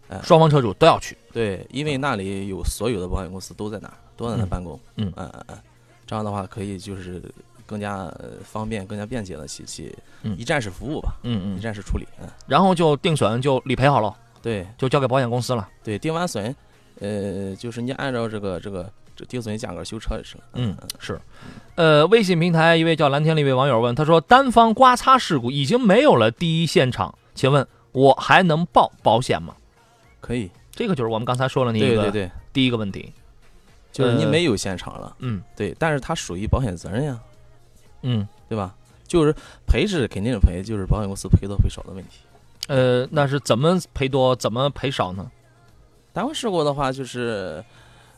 [0.08, 1.16] 哎，双方车主都要去。
[1.32, 4.78] 对，因为那里有所有的保险公司都在那儿，都在那办公。
[4.96, 5.58] 嗯嗯嗯嗯，
[6.06, 7.22] 这样的话可以就是
[7.64, 8.12] 更加
[8.44, 9.96] 方便、更加便捷的去去
[10.36, 11.16] 一站式服务吧。
[11.22, 12.06] 嗯嗯，一站式处理。
[12.20, 14.14] 嗯，然后就定损就理赔好了。
[14.42, 15.68] 对，就交给保险公司了。
[15.82, 16.54] 对，定完损，
[17.00, 18.92] 呃，就是你按照这个这个。
[19.16, 20.36] 这定损价格修车也是。
[20.52, 21.18] 嗯，是。
[21.74, 29.54] 呃，微信平台一位叫蓝天的一位网友问，他说：“单方刮擦事故已经没有了第一现场，请问我还能报保险吗？”
[30.20, 33.12] 可以，这个就是我们刚才说了那个对对对第一个问题，
[33.92, 35.16] 就是你没有现场了。
[35.18, 37.18] 嗯，对，但是它属于保险责任呀。
[38.02, 38.74] 嗯，对吧？
[39.06, 39.34] 就是
[39.66, 42.20] 赔是肯定是赔，就是保险公司赔多赔少的问题。
[42.68, 45.30] 呃，那是怎么赔多怎么赔少呢？
[46.12, 47.62] 单位事故的话，就是。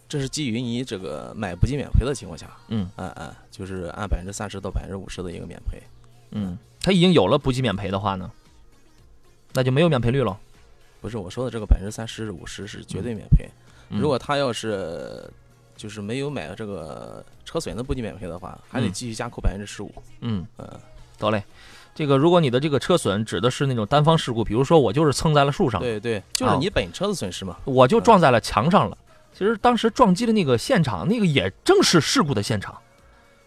[0.08, 5.82] 这是基于你这个买不计免赔的情况下，嗯，嗯嗯，就是按百分之三十到百分之五十的一个免赔，
[6.30, 8.30] 嗯，他已经有了不计免赔的话呢，
[9.52, 10.38] 那就没有免赔率了。
[11.00, 13.48] 不是我说的这个百分之三十五十是绝对免赔，
[13.88, 15.30] 如果他要是
[15.76, 19.92] 就是没有买这个车损的不计免赔的话，还得继续加扣百分之十五。
[20.22, 20.66] 嗯嗯，
[21.18, 21.44] 得嘞，
[21.94, 28.96] 这个如果你的这个车损指的是那种单方事故，比如说我就是蹭在了树上，对对，就是你本车的损失嘛，我就撞在了墙上了。
[29.38, 32.76] 其实当时撞击的那个现场，那个也正是事故的现场。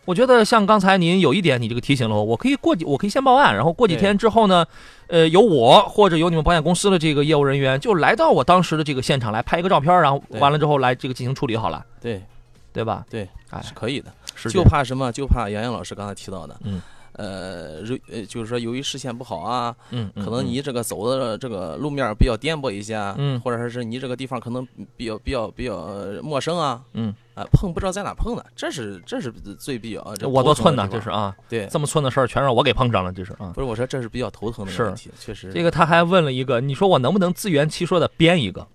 [0.05, 4.65] 我觉得像刚才您有一点，你这个提醒了我，我可以过几，我可以先报案，然后过几天之后呢，
[5.07, 11.85] 呃，由我或者由你们保险公司的这个业务人员就来到我当时的这个现场来拍一个照片，然后完了之后来这个进行处理好了。
[11.99, 12.23] 对，
[12.71, 13.05] 对吧？
[13.09, 14.09] 对，哎，是可以的。
[14.49, 15.11] 就怕什么？
[15.11, 16.55] 就怕杨洋老师刚才提到的。
[16.63, 16.81] 嗯。
[17.21, 17.81] 呃，
[18.11, 25.87] 呃，就是说，由于视线不好啊，嗯，可能你这个走的这个路面比较颠簸一些，嗯，或者说是你这个地方可能比较比较比较
[26.23, 38.67] 陌生啊，嗯，啊，碰不知道在哪碰的，这是这是最比较我多寸呢，这是啊，对，这么寸的事儿全让我给碰上了，这是啊，不是我说这是比较头疼的问题，确实，这个他还问了一个，你说我能不能自圆其说的编一个？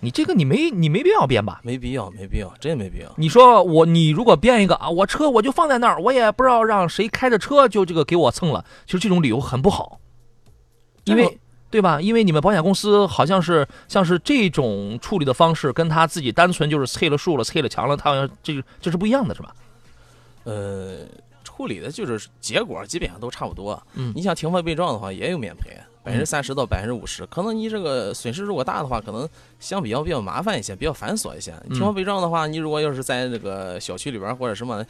[0.00, 1.60] 你这个你没你没必要编吧？
[1.62, 3.12] 没必要，没必要，真没必要。
[3.16, 10.00] 你说我你如果编一个啊，我车我就放在那儿，我也不知道让谁开着车就这个给我蹭了，其实这种理由很不好，
[11.04, 11.38] 因为
[11.70, 12.00] 对吧？
[12.00, 19.54] 因为你们保险公司好像是像是这种处理的方式，跟他自己单纯就是碎了树了、碎了墙了，他好像这这是不一样的，是吧？
[20.44, 21.06] 呃，
[21.44, 23.80] 处理的就是结果基本上都差不多。
[23.92, 25.76] 嗯，你想停放被撞的话，也有免赔。
[26.02, 31.52] 百分之三十到百分之五十，可能你这个损失如果大的话，可能相比较比较麻烦一些，比较繁琐一些。
[31.68, 34.84] 停放被撞的话，你如果要是在这个小区里边或者什么，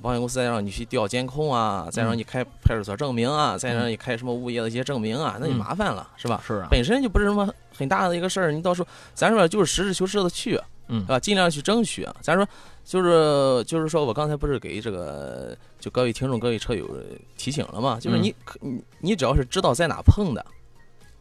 [0.00, 6.42] 保险公司再让你去调监控啊，再让你开派出所证明啊，再让你开什么物业的一些证明啊，那就麻烦了，是吧？
[6.46, 7.46] 是啊，本身就不是什么
[7.76, 12.08] 很大的一个事儿，你到时候咱说就是实事求是的去，嗯，啊，尽量去争取。
[12.22, 12.48] 咱说
[12.84, 16.88] 就是就是说我刚才不是给这个就各位听众各位车友
[17.36, 17.98] 提醒了吗？
[18.00, 20.44] 就是你你你只要是知道在哪碰的。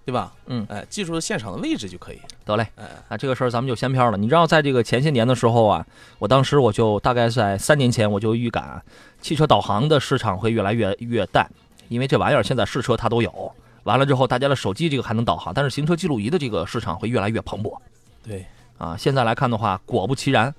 [0.06, 0.34] 对吧？
[0.48, 2.20] 嗯，哎，记住现场的位置就可以。
[2.44, 4.18] 得嘞，哎啊，这个事儿咱们就先飘了。
[4.18, 5.88] 你知道，在这个前些年的时候啊，
[6.20, 8.84] 我当时我就大概在三年前我就预感，
[9.22, 11.50] 汽车导航的市场会越来越越淡，
[11.88, 13.50] 因为这玩意儿现在试车它都有。
[13.86, 17.74] 完了之后，大家的手机这个还能导航，但是行车记录仪的这个市场会越来越蓬勃。
[18.22, 18.46] 对，
[18.78, 20.54] 啊，现在来看的话，果不其然。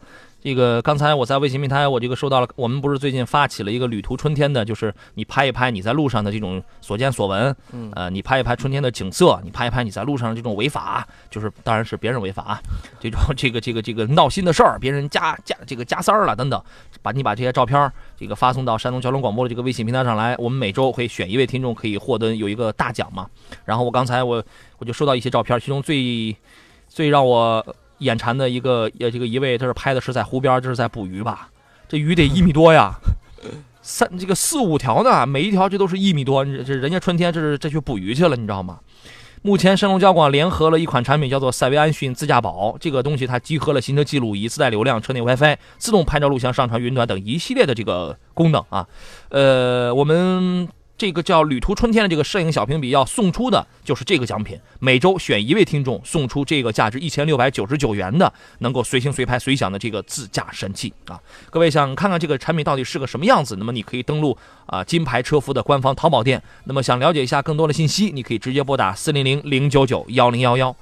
[0.45, 12.61] 这个刚才我在微信平台，我这个收到了，我们不是最近发起了一个旅途春天的，就是你拍一拍你在路上的这种所见所闻，嗯，呃，你拍一拍春天的景色，你拍一拍你在路上的这种违法，就是当然是别人违法，
[13.01, 16.63] 这种这个这个这个闹心的事儿，别人加加这个加塞儿了等等，
[17.01, 23.27] 把你把这些照片这个发送到山东交通广播的这个微信平台上来，我们每周会选一位听众可以获得有一个大奖嘛。
[23.65, 24.45] 然后我刚才我
[24.77, 26.37] 我就收到一些照片，其中最
[26.87, 27.65] 最让我。
[27.99, 31.49] 眼馋的一个，呃，这个一位，他是拍的是在湖边，这是在捕鱼吧？
[31.89, 32.95] 这鱼得一米多呀，
[33.83, 36.45] 三这个四五条呢，每一条这都是一米多。
[36.45, 38.79] 这人家春天这是这去捕鱼去了，你知道吗？
[39.43, 42.77] 目前神龙交广联合了一款产品，叫做赛维安讯自驾宝。
[42.81, 48.87] 这个东西它集合了行车记录仪、自带流量、车内 WiFi、自动拍照录像、上传云端等一系列的这个功能啊。
[49.29, 50.69] 呃，我们。
[50.97, 61.21] 这个叫“旅途春天”的这个摄影小评比要送出的就是这个奖品，每周选一位听众送出这个价值一千六百九十九元的能够随行随拍随享的这个自驾神器啊！
[61.51, 66.41] 各位想看看这个产品到底是个什么样子，那么你可以登录啊金牌车服的官方淘宝店。
[66.65, 70.75] 那么想了解一下更多的信息，你可以直接拨打四零零零九九幺零幺幺。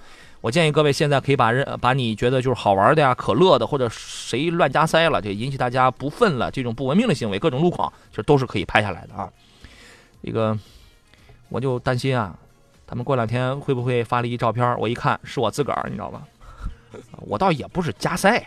[0.42, 9.27] 我建议各位现在可以把人把你觉得就是好玩的呀、可乐的，或者谁乱加塞了，这引起大家不忿了，这种不文明的行为，各种路况其实都是可以拍下来的啊。
[10.22, 10.56] 这个，
[11.48, 12.37] 我就担心啊，
[12.87, 14.78] 他们过两天会不会发了一照片？
[14.78, 16.22] 我一看是我自个儿，你知道吧？
[17.20, 18.46] 我倒也不是加塞，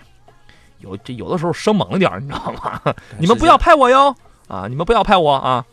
[0.80, 2.80] 有这有的时候生猛了点你知道吗？
[3.20, 4.16] 你们不要拍我哟
[4.48, 4.68] 啊！
[4.70, 5.66] 你们不要拍我啊！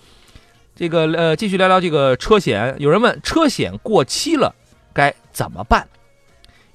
[0.74, 2.74] 这个呃，继续聊聊这个车险。
[2.78, 4.54] 有人问车险过期了
[4.94, 5.86] 该怎么办？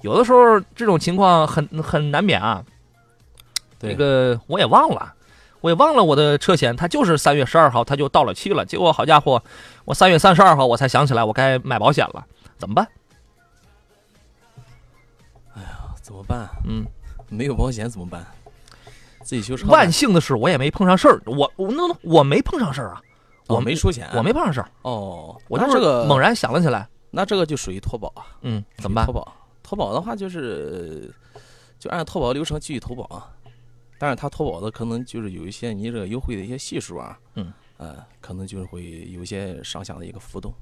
[0.02, 2.64] 有的时候这种情况很很难免啊。
[3.80, 5.14] 这个我也忘了。
[5.60, 8.64] 我也忘了我的车险，它就是三月十二号，它就到了期了。
[8.64, 9.42] 结果好家伙，
[9.84, 12.24] 我三月三十二号我才想起来我该买保险了，
[12.56, 12.86] 怎么办？
[15.54, 16.48] 哎呀，怎么办？
[16.64, 16.86] 嗯，
[17.28, 18.24] 没有保险怎么办？
[19.22, 19.66] 自己修车。
[19.66, 23.02] 万幸的是我也没碰上事儿，我我那我没碰上事儿啊，
[23.48, 24.70] 我没出险，我没碰上事儿。
[24.82, 28.24] 哦，我就这个猛然想了起来，那这个就属于脱保啊。
[28.42, 29.04] 嗯，怎么办？
[29.04, 31.12] 脱保，脱保的话就是
[31.78, 33.28] 就按脱保流程继续投保啊。
[33.98, 40.54] 但是它投保的可能就是有一些你这个优惠的一些系数啊，嗯，呃，可能就是会有一些上下的一个浮动。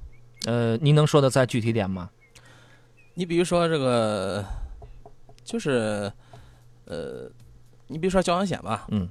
[0.46, 2.08] 呃，您能说的再具体点吗？
[3.14, 4.44] 你比如说这个，
[5.44, 6.10] 就是
[6.86, 7.30] 呃，
[7.86, 9.08] 你比如说交强险吧，嗯，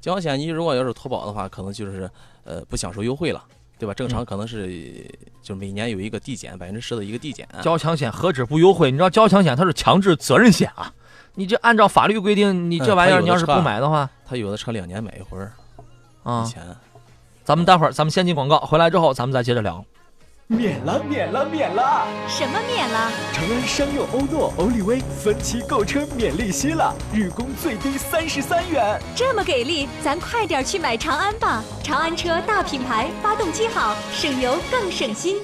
[0.00, 2.10] 交强险你如果要是投保的话，可能就是
[2.44, 3.44] 呃不享受优惠了，
[3.78, 3.94] 对吧？
[3.94, 5.08] 正常可能是
[5.40, 7.48] 就每年有一个递减百分之十的一个递减。
[7.62, 8.90] 交强险何止不优惠？
[8.90, 10.92] 你知道交强险它是强制责任险啊。
[11.36, 15.52] 你这按照法律规定，你这玩意儿你要是不买的话，他有的车两年买一回儿，
[16.22, 16.62] 啊，以前，
[17.44, 19.84] 咱们待会儿咱们先进广告，回来之后咱们再接着聊。
[20.46, 22.06] 免了，免了，免了！
[22.28, 23.10] 什么免了？
[23.32, 29.00] 长安商用欧诺、欧力威分期购车免利息了，日供最低三十三元。
[29.16, 31.64] 这么给力，咱快点去买长安吧！
[31.82, 35.38] 长安车大品牌，发动机好，省油更省心。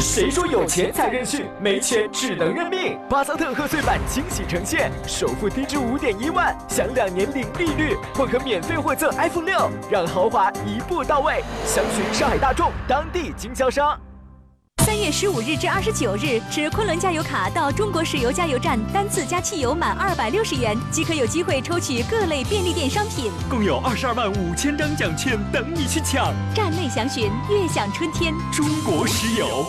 [0.00, 1.44] 谁说有钱才任性？
[1.60, 2.98] 没钱只能认命。
[3.08, 11.44] 巴桑特贺岁版惊喜呈现，首付低至五点一万，享两年零利率，或可免费获赠 iPhone 六，让豪华一步到位。
[11.66, 13.98] 详询上海大众当地经销商。
[14.86, 26.32] 三月十五日至二十九日，持昆仑加油卡到中国石油加油站，单次加汽油满二百六十元，即可有机会抽取各类便利店商品，共有二十二万五千张奖券等你去抢。
[26.54, 29.66] 站内详询，悦享春天，中国石油。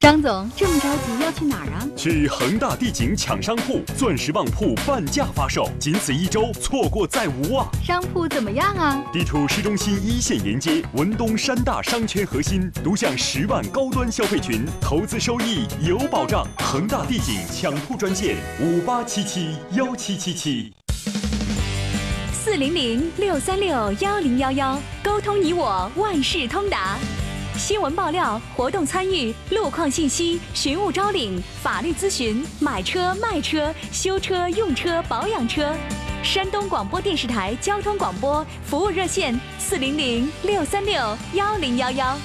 [0.00, 1.86] 张总，这么着急要去哪儿啊？
[1.94, 7.68] 去恒大地景抢商铺，钻石旺铺半价发售，仅此一周，错过再无啊！
[7.84, 9.04] 商铺怎么样啊？
[9.12, 16.48] 地处市中心一线沿街，文东山大商圈核心，独享十万高端消费群，投资收益有保障。
[16.56, 20.72] 恒大地景抢铺专线：五八七七幺七七七，
[22.32, 26.96] 四零零六三六幺零幺幺，沟通你我，万事通达。
[27.60, 35.76] 新闻爆料、活动参与、路况信息、寻物招领、法律咨询、买车卖车、修车用车保养车。
[36.22, 40.94] 山东广播电视台交通广播服务热线：四零零六三六
[41.34, 42.16] 幺零幺幺。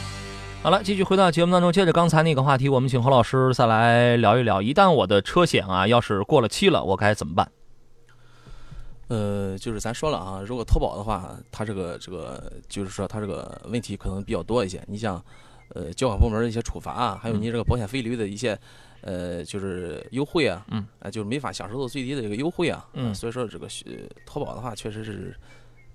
[0.64, 4.62] 好了，继续回到节目当中，接着刚才那个话题，我们请何老师再来聊一聊。
[4.62, 7.52] 一旦我的车险啊，要是过了期了，我该怎么办？
[9.08, 14.84] 呃，就是咱说了啊，如果投保的话，它这个这个就是说它这个问题可能比较多一些。
[14.88, 15.24] 你像，
[15.70, 18.58] 呃交管部门的一些处罚啊，还有你这个保险费率的一些
[19.02, 23.68] 呃就是优惠啊，嗯，啊就是没法享受到最低的这个优惠啊，嗯，所以说这个
[24.26, 25.36] 投保的话确实是。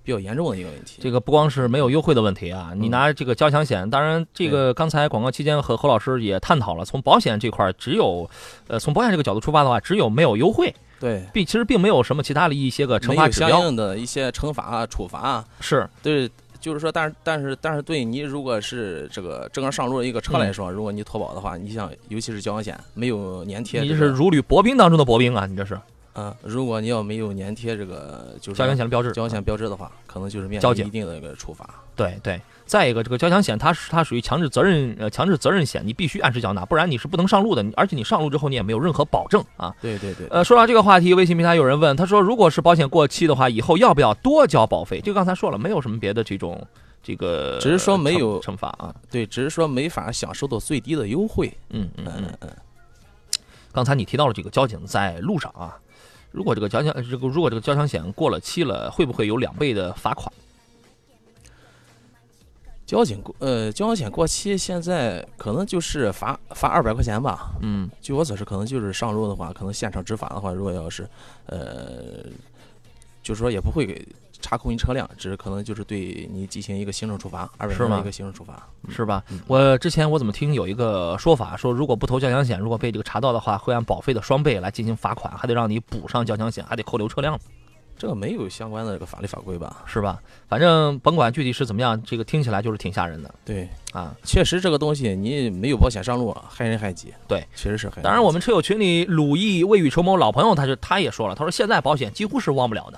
[0.03, 8.27] 比较严重的一个问题，这个不光是没有优惠的问题啊，你拿这个交强险，当然这个刚才广告期间和何老师也探讨了，从保险这块只有，
[8.67, 25.75] 呃，从保险这个角度出发的话，只有没有优惠，对，并其实并没有什么其他的一些个惩罚指标，相应的一些惩罚处罚是对，就是说，但是但是但是对你如果是这个正常上路的一个车来说，如果你脱保的话，你想尤其是交强险没有粘贴，你这是如履薄冰当中的薄冰啊，你这是。
[26.13, 31.67] 啊，如果你要没有粘贴这个就是交强险的标志，交强险标志的话，可能就是面临一定的一个处罚。
[31.95, 37.63] 对对，再一个，这个交强险它是它属于强制责任呃强制责任险，你必须按时缴纳，不然你是不能上路的。
[37.75, 39.75] 而且你上路之后，你也没有任何保证啊。
[39.81, 40.27] 对对对。
[40.29, 45.01] 呃，说到这个话题，微信平台有人问，他说，如果是保险过期的话，以后要不要多交保费？
[45.01, 46.65] 这个刚才说了，没有什么别的这种
[47.03, 48.95] 这个，只是说没有惩罚啊。
[49.11, 51.51] 对，只是说没法享受到最低的优惠。
[51.69, 52.49] 嗯嗯嗯嗯。
[53.73, 55.77] 刚才你提到了这个交警在路上啊。
[56.31, 60.31] 如果这个交强这个如果这个交强险过了期了，会不会有两倍的罚款？
[62.91, 67.53] 交警过呃交强险过期，现在可能就是罚罚二百块钱吧。
[67.61, 71.07] 嗯，据我所知，可能就是上路的话，可能现场执法的话，如果要是
[71.45, 72.25] 呃，
[73.23, 74.05] 就是说也不会给。
[74.43, 79.23] 查扣你车辆，只是可能就是对你进行一个行政处罚，二百元一个行政处罚，是吧？
[79.45, 87.39] 我之前我怎么听有一个说法，说如果不投交强险，如果被这个查到的话，会按保费的双倍来进行罚款，还得让你补上交强险，还得扣留车辆。
[88.01, 89.83] 这个没有相关的这个法律法规吧？
[89.85, 90.19] 是吧？
[90.47, 93.31] 反正甭管具体是怎么样，这个听起来就是挺吓人的。
[93.45, 97.13] 对啊，确实这个东西你没有保险上路，害人害己。
[97.27, 98.01] 对，确实是害。
[98.01, 102.97] 当然，我们车友群里鲁毅未雨绸缪老朋友，他就他也说了，他说现在保险几乎是忘不了的。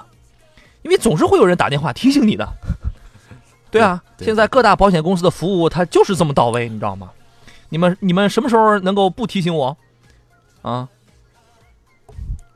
[0.84, 2.48] 因为总是会有人打电话提醒你的，
[3.70, 7.12] 对啊，现在各大保险公司的服务它就是这么到位，你知道吗？
[7.68, 9.76] 你们你们什么时候能够不提醒我？
[10.62, 10.88] 啊？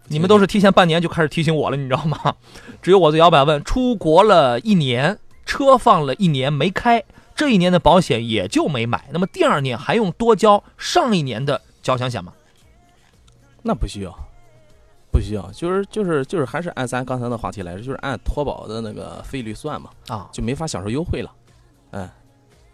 [0.08, 2.36] 你们都是提前半年就开始提醒我了，你知道吗？
[2.82, 7.04] 只有我在摇摆问，出国了一年，车放了一年没开，
[7.36, 12.34] 这一年的保险也就没买，那么第二年还用多交上一年的交强险吗？
[13.62, 14.18] 那不需要。
[15.10, 21.32] 不需要，就是就是就是还是按咱刚才的话题来说，就是按脱保的那个费率算嘛，啊，就没法享受优惠了，
[21.92, 22.08] 嗯，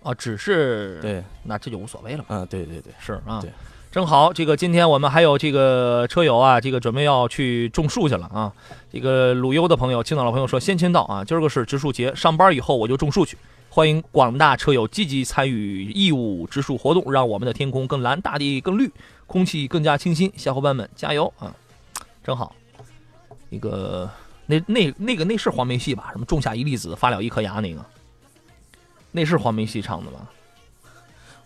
[0.01, 3.49] 啊，只是对，那这就无所谓了，嗯，对对对，是啊，对，
[3.93, 8.51] 正好这个今天我们还有这个车友啊，这个准备要去种树去了啊，
[8.91, 13.37] 这个鲁优的朋友，青岛的朋友说，先签到啊，今儿个是植树节，上班以后我就种树去，
[13.69, 18.91] 欢迎广大车友积极参与义务植树活动，让我们的天空更蓝，大地更绿，
[19.27, 21.55] 空气更加清新，小伙伴们加油啊！
[22.23, 22.55] 正好，
[23.51, 24.09] 一个
[24.47, 26.09] 那那那个那是黄梅戏吧？
[26.11, 27.85] 什么种下一粒子，发了一颗芽那个，
[29.11, 30.27] 那是黄梅戏唱的吗？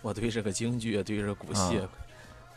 [0.02, 1.82] 我对这个京剧，对这个古戏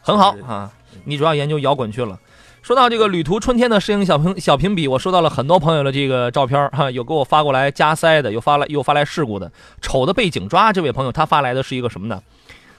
[0.02, 0.70] 很好啊。
[1.04, 2.18] 你主要研究摇滚去了。
[2.62, 10.72] 说到这个旅途春天的摄影小评小评比，我收到了很多朋友的这个照片哈，有给我发过来加塞的，又发来又发来事故的，丑的被警抓。
[10.72, 12.22] 这位朋友他发来的是一个什么呢？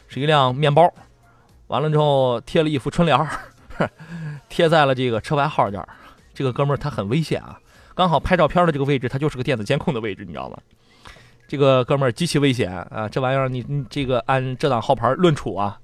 [0.08, 0.94] 是一辆面包，
[1.68, 3.28] 完了之后贴了一副春联儿。
[4.50, 5.88] 贴在了这个车牌号这儿，
[6.34, 7.58] 这个哥们儿他很危险啊！
[7.96, 10.58] 刚好拍照片的这个位置，他就是个电子监控的位置，你知道吗？
[11.48, 13.10] 这个哥们儿极其危险啊！
[13.10, 15.80] 这玩意儿你你这个按这档号牌论处啊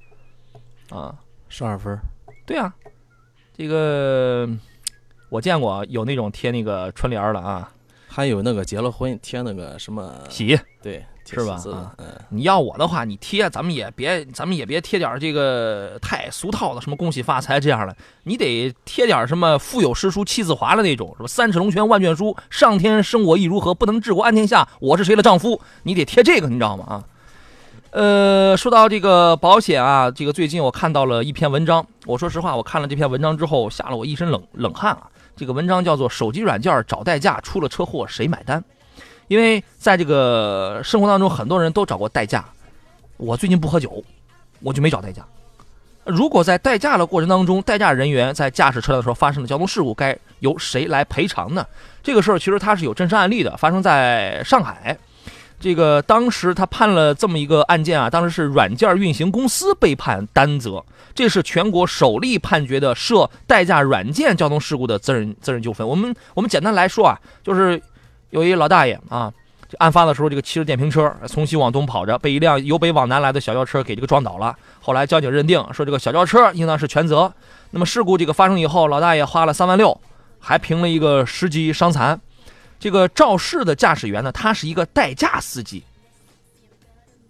[0.89, 1.15] 啊，
[1.49, 1.97] 十二分。
[2.45, 2.73] 对啊，
[3.57, 4.47] 这个
[5.29, 7.71] 我见过有那种贴那个春联的啊，
[8.07, 11.05] 还有那个结了婚贴那个什么喜，对。
[11.29, 11.61] 是吧？
[11.97, 25.59] 嗯，你要我的话，你贴，咱们也别，咱们也别贴点这个太俗套的，什么恭喜发财这样的，你得贴点什么腹有诗书气自华的那种，什么三尺龙泉万卷书，上天生我意如何，不能治国安天下，我是谁的丈夫？
[25.83, 26.85] 你得贴这个，你知道吗？
[26.85, 27.03] 啊，
[27.91, 35.07] 呃，说到这个保险啊，这个最近我看到了一篇文章，我说实话，我看了这篇文章之后，吓了我一身冷冷汗啊。
[35.35, 38.59] 这个文章叫做《手机软件找代驾出了车祸谁买单》。
[39.27, 42.45] 因为在这个生活当中，很多人都找过代驾。
[43.17, 44.03] 我最近不喝酒，
[44.61, 45.25] 我就没找代驾。
[46.05, 51.65] 如果在代驾的过程当中，代驾人员在驾驶车辆的时候发生了交通事故，该由谁来赔偿呢？
[52.01, 54.97] 这个事儿其实它是有真实案例的，发生在上海。
[55.59, 60.83] 这个当时他判了这么一个案件啊，当时是软件运行公司被判担责，
[61.13, 65.87] 这是全国首例判决的涉代驾软件交通事故的责任责任纠纷。
[65.87, 67.81] 我们我们简单来说啊，就是。
[68.31, 69.31] 有一老大爷啊，
[69.77, 74.53] 案发的时候，这个骑着电瓶车从西往东跑着，被一辆由北往南来的小轿车给这个撞倒了。
[74.81, 77.33] 后来交警认定说，这个小轿车应当是全责。
[77.71, 79.97] 那么事故这个发生以后，老大爷花了三万六，
[80.39, 82.19] 还评了一个十级伤残。
[82.79, 85.83] 这个肇事的驾驶员呢，他是一个代驾司机。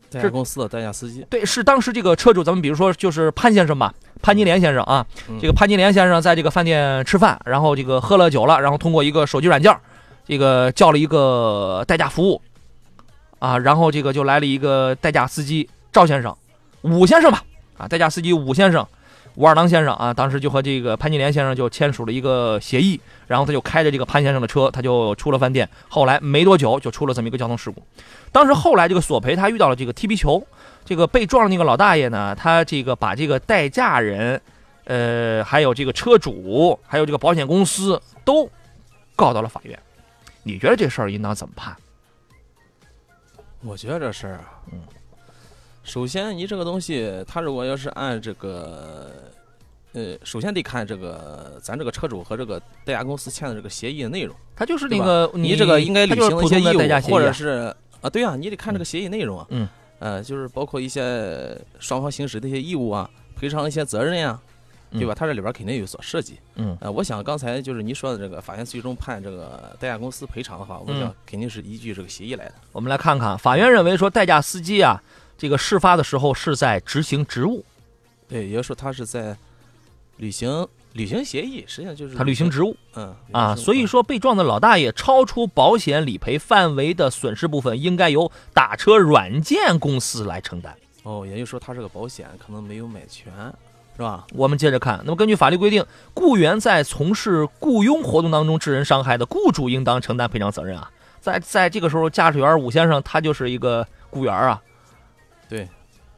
[0.10, 1.26] 代驾公司的代驾司机。
[1.30, 5.06] 对，是当时这个车主，咱们比如说就是潘先生吧，潘金莲先生啊，
[5.42, 9.78] 这个潘金莲先生在这个饭店吃饭，然后这个喝了酒了，然后通过一个手机软件，
[10.26, 12.42] 这个叫了一个代驾服务，
[13.40, 16.36] 啊，然后这个就来了一个代驾司机赵先生，
[16.84, 17.44] 武先生吧，
[17.78, 18.88] 啊，代驾司机武先生。
[19.38, 25.70] 武二郎先生啊，当时就和这个潘金莲先生就签署了一个协议，然后他就开着这个潘先生的车，他就出了饭店。
[25.88, 27.84] 后来没多久就出了这么一个交通事故。
[28.32, 30.44] 当时后来这个索赔他遇到了这个踢皮球，
[30.84, 34.42] 这个被撞的那个老大爷呢，他这个把这个代驾人，
[34.86, 38.50] 呃，还有这个车主，还有这个保险公司都
[39.16, 39.78] 告到了法院。
[40.42, 41.76] 你觉得这事儿应当怎么判？
[43.62, 44.80] 我觉得这事儿啊，嗯。
[45.88, 49.10] 首先，你这个东西，他如果要是按这个，
[49.94, 54.36] 呃，首先得看这个咱这个车主和这个代驾公司签的这个协议的内容。
[54.54, 59.48] 他就是那个你这个应该履行的一些义务，或者是啊，对啊，你得看这个协议内容啊。
[59.50, 59.68] 嗯。
[60.00, 64.38] 呃，就是包括一些双方行使的一些义务啊，赔偿一些责任呀，
[64.92, 65.16] 对吧？
[65.16, 66.38] 他这里边肯定有所涉及。
[66.56, 66.78] 嗯。
[66.82, 72.56] 呃，我想刚才就是您说的这个，法院最终判这个代驾公司赔偿的话，我想肯定是依据这个协议来的。
[72.74, 75.02] 我们来看看，法院认为说代驾司机啊。
[75.38, 77.64] 这个事发的时候是在执行职务，
[78.28, 79.38] 对，也就是说他是在
[80.18, 90.76] 履行履行协议，实际上就是他履行职务，嗯啊，所以说被撞的老大爷超出保险理赔范围的损失部分，应该由打车软件公司来承担。
[91.04, 93.32] 哦，也就是说他这个保险可能没有买全，
[93.96, 94.26] 是吧？
[94.34, 95.86] 我们接着看，那么根据法律规定，
[96.16, 100.92] 雇员在从事雇佣活动当中致人伤害的，雇主应当承担赔偿责任啊。
[101.22, 104.60] 在在这个时候，驾驶员武先生他就是一个雇员啊。
[105.50, 105.68] 对，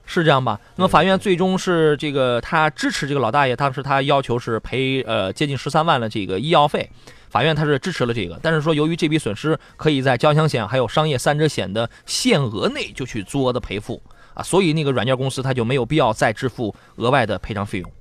[0.06, 0.60] 是这样吧？
[0.76, 6.90] 那么法院最终是这个，他支持这个老大爷，当时他要求是赔呃接近十三万的这个医药费，
[7.30, 14.02] 法院他是支持了这个，但是说由于这笔损失可以在交强险还有商业三者险的限额内就去足额的赔付
[14.34, 17.92] 啊，所以那个软件公司他就没有必要再支付额外的赔偿费用。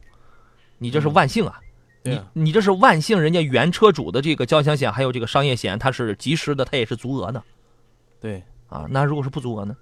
[0.79, 1.61] 你这是万幸啊，
[2.05, 7.43] 你你这是万幸，人家原车主的这个交强险还有这个商业险，它是及时的，它也是足额的。
[8.21, 9.77] 对啊，那如果是不足额呢？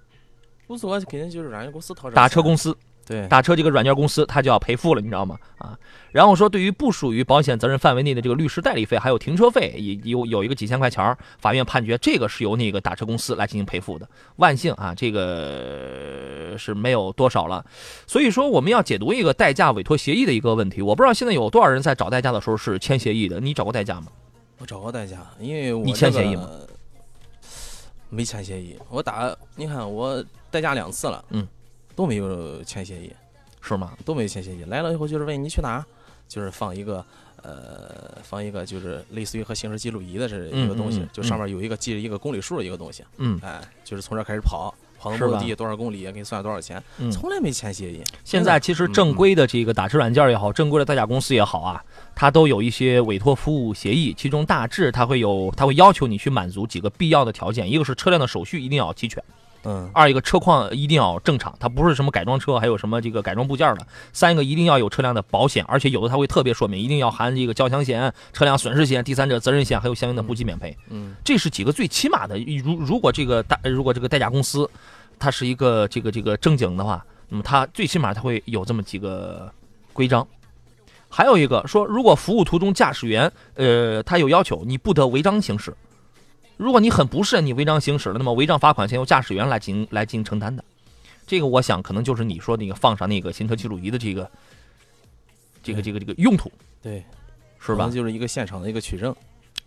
[0.67, 5.37] 不足额肯定就是软件公司掏打车公司，对，打车这个软件公司他就要赔付了，你知道吗？
[5.59, 5.79] 啊，
[6.11, 14.05] 然后说对于不属于保险责任范围内的这个律师代理费还有停车费，也有有一个几千块钱法院判决这个是由那个打车公司来进行赔付的。
[14.35, 17.65] 万幸啊，这个是没有多少了。
[18.05, 20.81] 所以说我们要解读一个代驾委托协议的一个问题。
[20.81, 23.39] 我不知道现在有多少人在找代驾的时候是签协议的？
[23.39, 24.07] 你找过代驾吗？
[24.57, 26.49] 我找过代驾，因为我你签协议吗？
[28.09, 28.77] 没签协议。
[28.89, 30.21] 我打，你看我。
[30.49, 31.47] 代驾两次了，嗯，
[31.95, 33.11] 都没有签协议，
[33.61, 33.93] 是吗？
[34.05, 34.63] 都没有签协议。
[34.65, 35.85] 来了以后就是问你去哪，
[36.27, 37.05] 就是放一个，
[37.41, 46.81] 呃，放一个就是类似于和行驶记录仪的这一个东西，就上面有一个记着一个公里数的一个东西，嗯，哎，就是从这开始跑，跑到目的地多少公里，给你算多少钱，
[47.11, 48.01] 从来没签协议。
[48.23, 51.83] 现在其实正规的这个打车软件也好，正规的代驾公司也好啊，
[52.15, 59.23] 它都有一些委托服务协议，其中大致它会有，它会要求你去满足几个必要的条件，一个是车辆的手续一定要齐全。
[59.69, 63.85] 嗯，二一个车况一定要正常，它不是什么改装车，还有什么这个改装部件的。
[64.13, 70.73] 三一个一定要有车辆的保险，而且有的它会特别说明，一定要含这个交强险、车辆损失险、第三者责任险，还有相应的不计免赔。
[70.89, 72.39] 嗯，这是几个最起码的。
[72.63, 74.69] 如如果这个代如果这个代驾公司，
[75.19, 79.51] 它是一个这个这个正经的话，那么它最起码它会有这么几个
[79.91, 80.25] 规章。
[81.09, 85.75] 还有一个说，如果服务途中驾驶员呃他有要求，你不得违章行驶。
[86.57, 90.63] 如果你很不慎，你违章行驶了，那么违章罚款先由驾驶员来进行来进行承担的。
[91.25, 94.29] 这个我想可能就是你说那个放上那个行车记录仪的这个
[95.61, 96.51] 这个这个这个用途，
[96.81, 97.03] 对，
[97.59, 97.89] 是吧？
[97.89, 99.15] 就是一个现场的一个取证。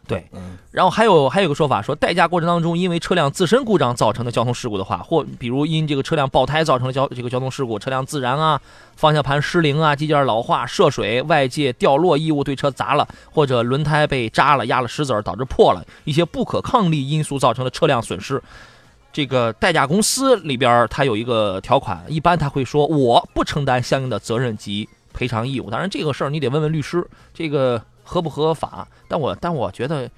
[0.06, 8.60] 对，嗯，然后还有还有个说法说，代驾过程当中因为车辆自身故障造成的交通事故的话，或比如因这个车辆爆胎造成的交这个交通事故，车辆自燃啊，
[8.96, 18.42] 方向盘失灵啊，机件老化、涉水、外界掉落异物对车砸了，或者轮胎被扎了、压了石子儿导致破了，一些不可抗力因素造成的车辆损失，
[19.12, 25.70] 这个代驾公司里边它有一个条款，一般他会说我不承担相应的责任及赔偿义务。
[25.70, 27.80] 当然这个事儿你得问问律师，这个。
[28.10, 28.88] 合不合法？
[29.06, 30.10] 但我但我觉得，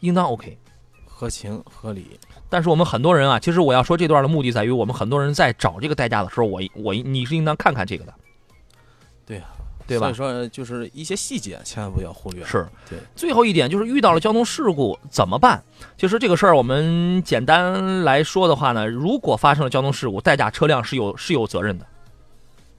[0.00, 0.58] 应当 OK，
[1.06, 2.20] 合情合理。
[2.50, 8.12] 但是我们很多人啊，其实我要说这段的目的在于，我们很多人在找这个代驾的时候，我我你是应当看看这个的。
[9.24, 9.44] 对呀，
[9.86, 10.12] 对吧？
[10.12, 12.44] 所以说，就是一些细节千万不要忽略。
[12.44, 12.98] 是对。
[13.16, 15.62] 最后一点就是遇到了交通事故怎么办？
[15.96, 21.86] 其实这个事儿我们简单来说的话呢，如果发生了交通事故，代驾车辆是有是有责任的。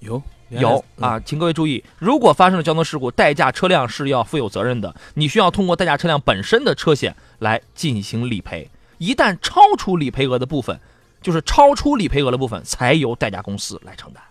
[0.01, 0.22] 有。
[0.60, 4.93] 有啊，请各位注意，如果发生了交通事故，代驾车辆是要负有责任的。
[5.14, 8.70] 你需要通过代驾车辆本身的车险来进行理赔。
[8.97, 10.80] 一旦超出理赔额的部分，
[11.22, 14.22] 就是超出理赔额的部分才由代驾公司来承担，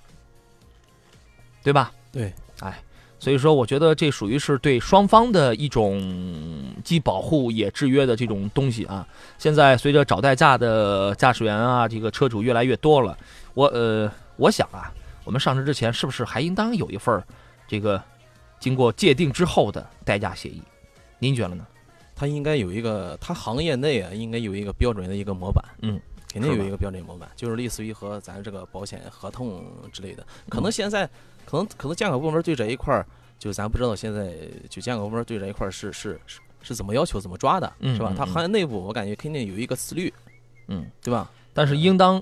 [1.62, 1.90] 对吧？
[2.12, 2.80] 对，哎，
[3.18, 9.06] 所以说我觉得这属于是对双方的一种既保护也制约的这种东西啊。
[9.38, 13.16] 现在随着找代驾的驾驶员啊，这个车主越来越多了，
[13.54, 14.92] 我呃，我想啊，
[15.30, 17.22] 我们上市之前是不是还应当有一份
[17.68, 18.02] 这个
[18.58, 20.60] 经过界定之后的代驾协议？
[21.20, 21.64] 您觉得呢？
[22.16, 26.00] 它应该有一个，它行业内啊，应该有一个标准的一个模板，嗯，
[26.32, 30.26] 肯定有一个标准模板，就是类似于和咱这个保险合同之类的。
[30.48, 31.08] 可能现在，
[31.46, 33.06] 可能可能监管部门对这一块儿，
[33.38, 34.34] 就咱不知道现在
[34.68, 38.12] 就监管部门对这一块儿是是是是怎么要求、怎么抓的，是吧？
[38.18, 40.12] 它行业内部我感觉肯定有一个思虑，
[40.66, 41.30] 嗯，对吧？
[41.54, 42.20] 但是应当。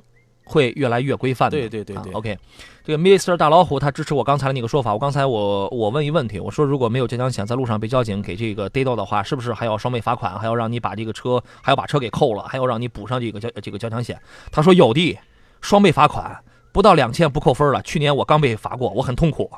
[0.48, 1.56] 会越来越规范的。
[1.56, 2.12] 对对对对。
[2.12, 2.36] OK，
[2.82, 4.92] 这个 Mr 大老虎他支持我刚才的那个说法。
[4.92, 14.18] 我刚才我我问一问题，我说如果没有交强险，在路上被交警给这个逮到的话，是不是还要双倍罚款，还要让你把这个车还要把车给扣了，还要让你补上这个交这个交强险？
[14.50, 15.18] 他说有的，
[15.60, 16.42] 双倍罚款，
[16.72, 17.82] 不到两千不扣分了。
[17.82, 19.50] 去年我刚被罚过，我很痛苦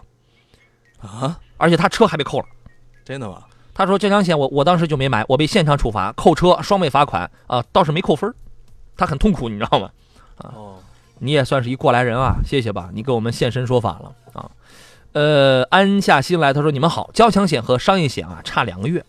[1.01, 2.47] 啊，而且他车还被扣了，
[3.05, 3.45] 真的吗？
[3.73, 8.35] 他说交强险我我当时就没买，我被现场处罚扣车双倍罚款啊，倒是没扣分，
[8.97, 9.89] 他很痛苦，你知道吗？
[10.41, 10.53] 啊。
[10.57, 10.79] 哦。
[11.23, 14.51] 你也算是一过来人啊，谢谢吧，你给我们现身说法了啊。
[15.13, 19.05] 呃，安下心来，他说：“你们好，交强险和商业险啊差两个月，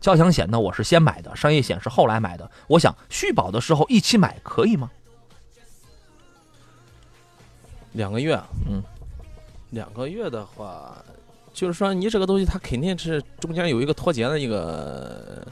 [0.00, 2.48] 交强险呢我是先买的，商业险是后来买的。
[2.68, 4.88] 我想续保的时候一起买可以吗？”
[7.94, 8.80] 两个月，嗯，
[9.70, 10.96] 两个月的话，
[11.52, 15.44] 就是说你这个东西它肯定是中间有一个脱节的一个，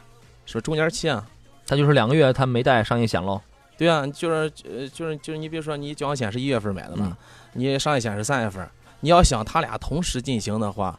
[0.47, 1.27] 是中间期啊，
[1.67, 3.41] 他就是两个月他没带商业险喽。
[3.77, 7.17] 对啊，就是呃，就是就是你比如说你交强险是一月份买的嘛，
[7.53, 8.69] 你商业险是三月份，
[9.01, 10.99] 你要想他俩同时进行的话，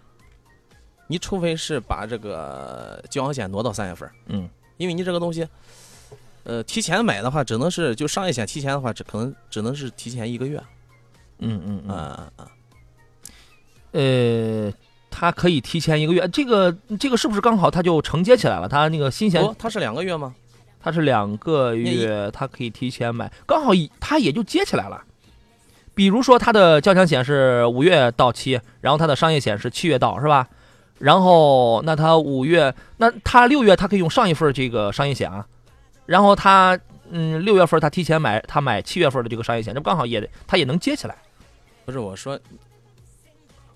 [1.07, 5.47] 你除非是把这个交强险挪到三月份，嗯，因为你这个东西，
[6.43, 10.61] 呃，提前买的话，只能是就商业险提前的话，只可能只能是提前一个月，
[11.39, 11.95] 嗯嗯嗯。
[11.95, 12.51] 啊啊，
[13.93, 14.73] 呃，
[15.09, 18.67] 他可以提前一个月，这个这个是不是刚好他就承接起来了？
[18.67, 20.35] 他那个新险，他是两个月吗？
[20.85, 25.03] 它是两个月，他可以提前买，刚好他也就接起来了。
[25.95, 30.47] 比如说，他的交强险是五月到期，然后他的商业险是七月到，是吧？
[30.99, 35.43] 然后那他五月，那他六月他可以用上一份这个商业险啊。
[36.05, 36.79] 然后他
[37.09, 41.15] 嗯六月份他提前买，他买七月份的这个商业险，这不刚好也他也能接起来。
[41.83, 42.39] 不是我说，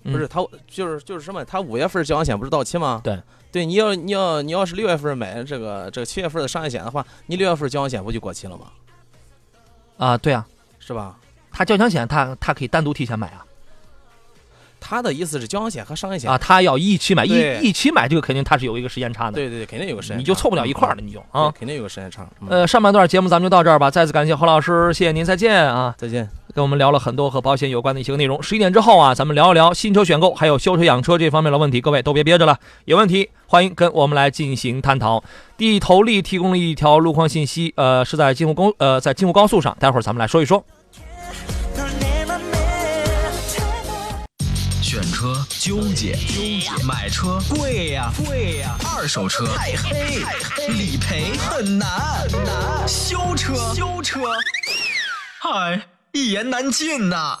[0.04, 1.44] 不是他就是就是什么？
[1.44, 3.00] 他五月份交强险不是到期吗？
[3.04, 3.20] 对。
[3.52, 8.66] 对，你要你要你要是六月份买这个这个七月份的商业险的话，你六月份交强险不就过期了吗？
[9.96, 10.46] 啊，对啊，
[10.78, 11.18] 是吧？
[11.50, 13.44] 他交强险他他可以单独提前买啊。
[14.80, 19.32] 他的意思是交强险和商业险啊，他要一起买，一一起买这个肯定他是有一个时间差的。
[19.32, 22.26] 对对对，肯定有个时间，你就凑不了一块儿了，你就啊，肯定有个时间差。
[22.48, 26.28] 呃，上半段节目咱们就到这儿吧，再次感谢何老师，谢谢您，再见啊，再见。
[26.52, 28.42] 跟我们聊了很多和保险有关的一些内容。
[28.42, 35.22] 十一点之后啊，咱们聊一聊新车选购还有修车养车这方面的问题，各位都别憋着了，有问题欢迎跟我们来进行探讨。
[35.56, 40.64] 地头力提供了一条路况信息，呃，是在京沪公呃在京沪高速上，待会儿咱们来说一说。
[44.90, 51.88] 选车纠结，纠结；买车贵呀，贵呀；二手车太黑，太黑；理赔很难，
[52.28, 54.18] 很难；修车，修车，
[55.40, 55.80] 嗨，
[56.10, 57.38] 一言难尽呐。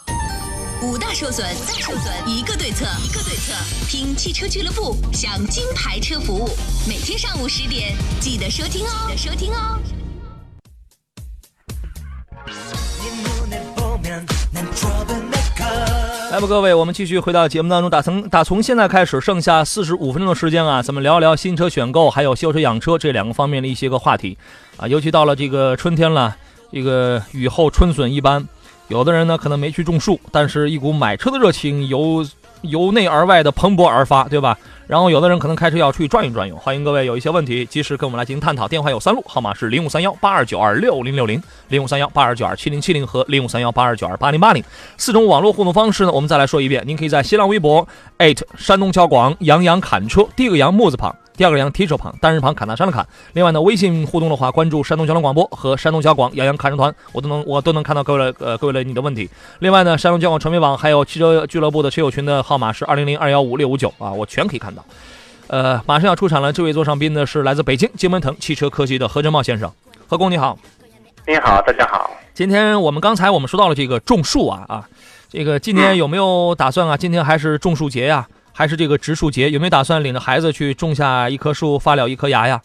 [0.80, 3.52] 五大受损，大受损，一个对策，一个对策。
[3.88, 6.48] 听汽车俱乐部，享金牌车服务。
[6.86, 9.80] 每天上午十点，记得收听哦，记得收听哦。
[16.30, 17.90] 来吧，各位，我们继续回到节目当中。
[17.90, 24.38] 打从打从现在开始，剩下四十五分钟的时间啊，咱们聊一聊新车选购还有修车养车这两个方面的一些个话题
[24.76, 24.86] 啊。
[24.86, 26.36] 尤其到了这个春天了，
[26.72, 28.46] 这个雨后春笋一般，
[28.86, 32.24] 有的人呢可能没去种树，但是一股买车的热情由
[32.62, 34.56] 由内而外的蓬勃而发，对吧？
[34.86, 38.66] 然后有的人可能开车要出去转悠转悠，欢迎各位有一些问题及时跟我们来进行探讨。
[38.66, 44.64] 电话有三路，号码是零五三幺八二九二六零六零、零五三幺八二九二七零七零和零五三幺八二九二八零八零
[44.96, 46.82] 四种网络互动方式呢，我们再来说一遍。
[46.84, 47.86] 您可以在新浪微博
[48.56, 51.14] 山东交广杨洋侃车，第一个杨木字旁。
[51.40, 53.08] 第二个杨提手旁，单人旁，砍大山的砍。
[53.32, 59.26] 另外呢，微信互动的话，关注山东交通广播和山东交广杨洋侃车团，我都能我都能看到各位的呃各位的你的问题。
[59.60, 64.84] 另外呢，山东交广传媒网还有汽车俱乐部的车友群的号码是二零零二幺五六五九啊，我全可以看到。
[65.46, 69.72] 呃，马上要出场了，这位座上宾呢是来自北京金门腾汽车科技的何振茂先生，
[70.06, 70.58] 何工你好。
[71.26, 72.10] 你好，大家好。
[72.34, 74.86] 今天我们刚才我们说到了这个种树啊啊，
[75.30, 76.98] 这个今天有没有打算啊？
[76.98, 78.28] 今天还是种树节呀？
[78.60, 82.60] 还是这个植树节，有没有打算领着孩子去种下一棵树，发了一颗芽呀？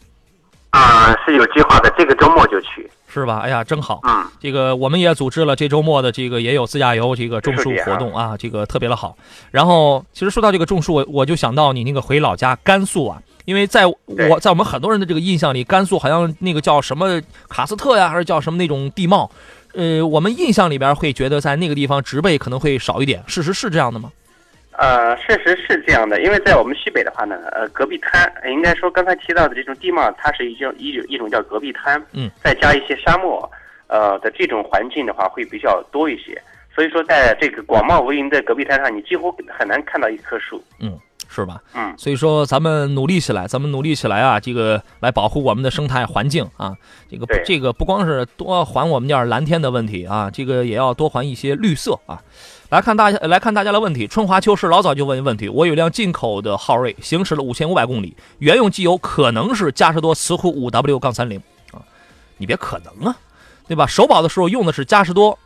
[0.68, 2.86] 啊，是有计划的，这个周末就去。
[3.08, 3.38] 是吧？
[3.38, 4.00] 哎呀，真好。
[4.06, 9.16] 嗯，这个我们也组织了这周末的这个也有自驾游这个种树活动啊，这个特别的好。
[9.50, 17.18] 然后，其实说到这个种树，我我就想到你那个回老家甘肃啊，因为在我在我们很多人的这个印象里，甘肃好像那个叫什么
[17.48, 19.30] 卡斯特呀，还是叫什么那种地貌，
[19.72, 23.24] 呃，我们印象里边会觉得在那个地方植被可能会少一点。
[23.26, 24.10] 事实是这样的吗？
[24.78, 33.50] 呃，事实是这样的，因为在我们西北的话呢，呃，戈壁滩应该说刚才提到的这种地貌，它是一种一种一种叫戈壁滩，嗯，再加一些沙漠，
[33.86, 36.40] 呃的这种环境的话会比较多一些，
[36.74, 40.98] 所以说在这个广袤无垠的戈壁滩上，你几乎很难看到一棵树，嗯，
[41.30, 41.58] 是吧？
[41.74, 46.76] 嗯，所以说咱们努力起来，咱们努力起来啊，这个来保护我们的生态环境啊，
[47.10, 52.20] 这个这个不光是多还我们点蓝天的问题啊，这个也要多还一些绿色啊。
[52.68, 55.48] 来看大家来看大家的问题，春华秋实老早就问问题。
[55.48, 61.40] 我有辆进口的昊锐，行驶了五千五百公里，原用机油可能是嘉实多磁护五 W 杠三零
[61.70, 61.78] 啊，
[62.38, 63.16] 你别可能啊，
[63.68, 63.86] 对吧？
[63.86, 65.38] 首保的时候用的是嘉实多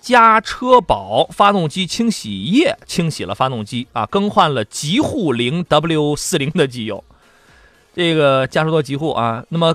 [0.00, 7.04] 加车保发动机清洗液清洗了发动机啊，更换了极护零 W 四零的机油，
[7.94, 9.74] 这个嘉实多极护啊，那么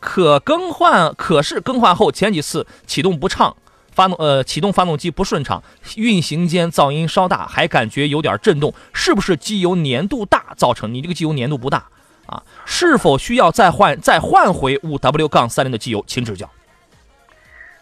[0.00, 3.54] 可更换，可是更换后前几次启动不畅。
[3.98, 5.60] 发动呃启动发动机不顺畅，
[5.96, 10.94] 运行间噪音稍大，还感觉有点震动，是不是机油粘度大造成？
[10.94, 11.84] 你这个机油粘度不大
[12.26, 12.40] 啊？
[12.64, 16.04] 是否需要再换再换回五 W 杠三零的机油？
[16.06, 16.48] 请指教。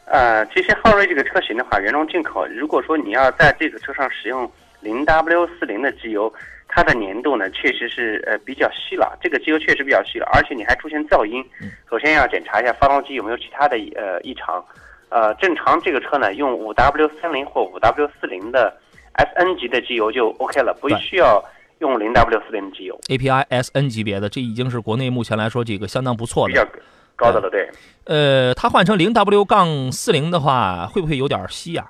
[0.07, 4.51] 呃，其实昊锐这个车型的话，原装进口，如果说你要在这个车上使用
[4.81, 6.33] 零 W 四零的机油，
[6.67, 11.45] 它的粘度呢确实是呃比较稀了，这个机油确实比较稀了，而且你还出现噪音，
[11.91, 14.65] 首先要检查一下发动机有没有其他的呃异常。
[15.09, 18.77] 呃，正常这个车呢，用五 W 三零或五 W 四零的
[19.15, 21.43] SN 级的机油就 OK 了，不需要
[21.79, 22.99] 用零 W 四零的机油。
[23.09, 26.67] API SN 级别的，这已经是国内目前来说这个相当不错的，比较
[27.15, 27.49] 高的了。
[27.49, 27.71] 对。
[28.05, 31.87] 呃，它换成零 W 杠四零的话，会不会有点稀呀？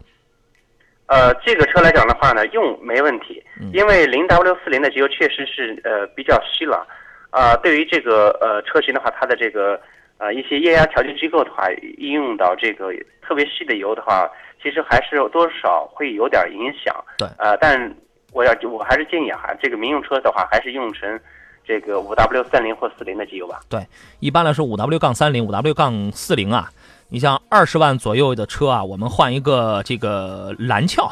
[1.06, 3.42] 呃，这个车来讲的话呢，用没问题，
[3.72, 6.86] 因为零 W 四零的机油确实是呃比较稀了。
[7.30, 9.80] 啊，对于这个呃车型的话，它的这个。
[10.18, 12.90] 呃，一些液压调节机构的话，应用到这个
[13.20, 14.30] 特别细的油的话，
[14.62, 16.94] 其实还是多少会有点影响。
[17.18, 17.94] 对，呃，但
[18.32, 21.20] 我要我还是建议哈，这个民用车的话，还是用成
[21.64, 23.60] 这个五 W 三零或四零的机油吧。
[23.68, 23.86] 对，
[24.20, 26.70] 一般来说五 W 杠三零、五 W 杠四零啊，
[27.08, 31.02] 你像二十万左右的车啊，我们换一个这个蓝壳。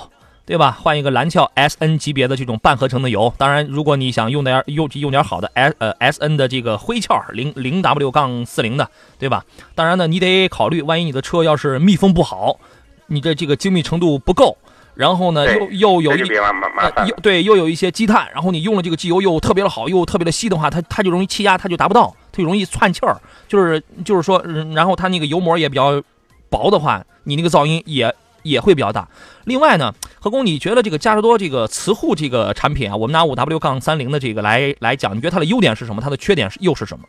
[0.47, 0.77] 对吧？
[0.79, 3.33] 换一个蓝壳 S N 级别的这种半合成的油。
[3.39, 8.87] 当然，如果你想用点用用点好的 S 呃 S N 的这个灰壳零零 W 杠四零的，
[9.19, 9.43] 对吧？
[9.75, 12.59] 当然呢，你得考虑，万一你的车要是密封不好，
[13.07, 14.59] 你的这个精密程度不够，
[14.95, 16.21] 然后呢又又有一
[17.09, 23.19] 又对又有一些积碳，然后你用了这个机油又特别的好，又特别的稀的话，它它就容易气压它就达不到，它就容易窜气儿。
[23.49, 24.43] 就是就是说，
[24.75, 26.03] 然后它那个油膜也比较
[26.51, 28.15] 薄的话，你那个噪音也。
[28.45, 29.09] 也会比较大。
[29.45, 36.01] 另外呢，何工，你觉得这个嘉实多这个磁护这个产品啊，我们拿五 W 杠三零的这个来来讲，你觉得它的优点是什么？
[36.01, 37.05] 它的缺点是又是什么？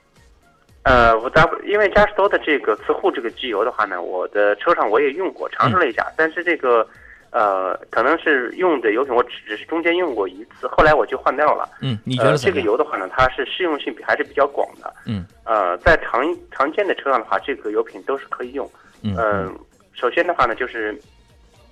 [0.83, 6.87] 呃，五 W 因为嘉实多的这个磁护这个机油的话呢，我的车上我也用过，尝试了一下，但是这个
[7.31, 11.67] 呃，可能是用的油品我只只是中间用过一次，后来我就换掉了。
[11.81, 14.93] 嗯，你觉得这个油的话呢，它是适用性还是比较广的。
[15.05, 18.69] 嗯，呃，在常常见的车上的话，这个油品都是可以用。
[19.01, 19.57] 嗯，
[19.93, 20.95] 首先的话呢，就是。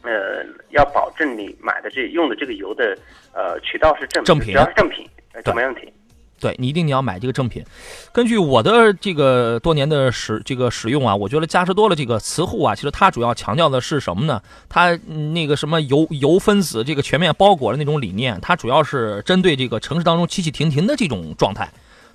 [0.04, 2.98] 呃，要保证你买的这用的这个油的
[3.34, 5.08] 呃渠道是正正品，只要是正品
[5.44, 5.92] 就没问题。
[6.40, 7.64] 对你一定你要买这个正品。
[8.12, 14.42] 根据我的这个多年的使这个使用啊，我觉得嘉实多的这个磁护啊，其实它主要强调的是什么呢？
[14.68, 14.94] 它
[15.34, 21.70] 那个什么油油分子这个全面包裹的那种理念，它主要是针对这个城市当中起起停停的这种状态，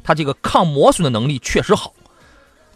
[0.05, 1.95] 它这个抗磨损的能力确实好。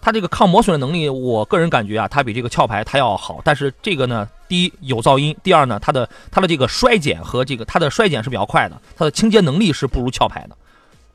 [0.03, 3.41] 它这个抗磨损的能力，我个人感觉啊，它比这个壳牌它要好。
[3.45, 10.57] 但是这个呢，第一有噪音，第二呢，它的它的这个衰减和这个它的衰减是比较快的，它的清洁能力是不如壳牌的。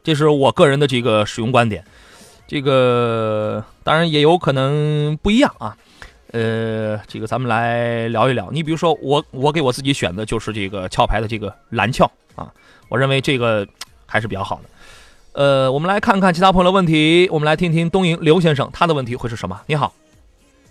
[0.05, 1.83] 这是我个人的这个使用观点。
[2.47, 5.75] 这个当然也有可能不一样啊。
[6.31, 8.49] 呃，这个咱们来聊一聊。
[8.51, 12.49] 你比如说我我给我自己选的就是这个壳牌的这个蓝壳啊，
[12.87, 13.67] 我认为这个
[14.05, 14.69] 还是比较好的。
[15.37, 17.29] 呃，我们来看看其他朋友的问题。
[17.31, 19.61] 我们来听听东营刘先生他的问题会是什么？
[19.67, 19.93] 你好，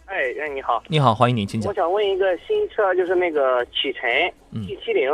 [0.07, 1.71] 哎哎，你好，你好，欢迎你，请讲。
[1.71, 4.11] 我想问一个新车，就是那个启辰
[4.67, 5.09] T 七零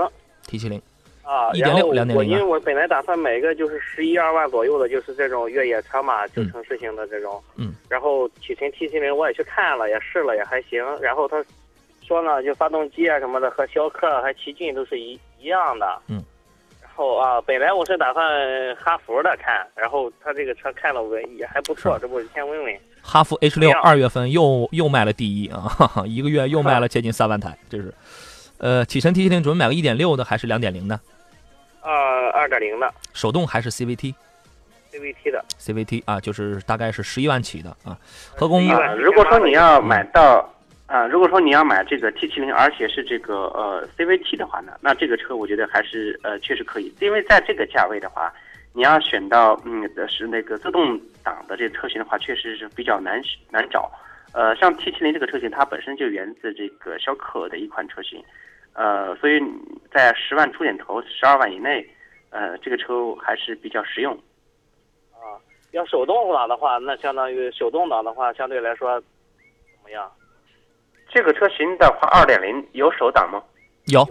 [0.48, 0.80] ，T 七零
[1.22, 2.16] 啊，一点六，两点零。
[2.16, 7.38] 我因为我本来打算买一个就是十一二万左右的，就是这种越野车嘛，就城市型的这种。
[7.56, 7.74] 嗯。
[7.90, 10.82] 然后启辰 T 七零我也去看了，也试了，也还行。
[11.02, 11.44] 然后他
[12.00, 16.00] 说呢，就发动机啊什么的和逍客和奇骏都是一一样的。
[16.08, 16.24] 嗯。
[16.94, 18.24] 后啊，本来我是打算
[18.76, 22.74] 哈弗的看，然后他这个车看了我也还不错，这不先问问。
[23.02, 25.64] 哈弗 H 六二月份又又卖了第一啊，
[26.06, 27.92] 一个月又卖了接近三万台，这是。
[28.58, 31.00] 呃，启辰 T 七零准备买个一点六的还是两点零的？
[31.82, 31.90] 呃，
[32.30, 32.94] 二点零的。
[33.12, 35.44] 手动还是 CVT？CVT 的。
[35.58, 37.98] CVT 啊，就是大概是十一万起的啊。
[38.36, 38.62] 何工，
[38.96, 40.48] 如果说你要买到
[40.92, 48.30] 啊，如果说你要买这个 T 七零，而且是这个呃 CVT 的话呢，那这个车我觉得还是呃确实可以，因为在这个价位的话，
[48.74, 53.18] 你要选到嗯是那个自动挡的这个车型的话，确实是比较难
[53.48, 53.90] 难找。
[54.34, 58.22] 呃，像 T 七零这个车型，它本身就源自这个逍客的一款车型。
[58.74, 59.42] 呃，所以
[59.90, 61.88] 在十万出点头，十二万以内，
[62.28, 64.12] 呃，这个车还是比较实用。
[65.14, 65.40] 啊，
[65.70, 70.12] 要手动挡的话，那相当于手动挡的话，相对来说怎么样？
[71.12, 73.42] 这个车型的话，二点零有手挡吗？
[73.86, 74.04] 有，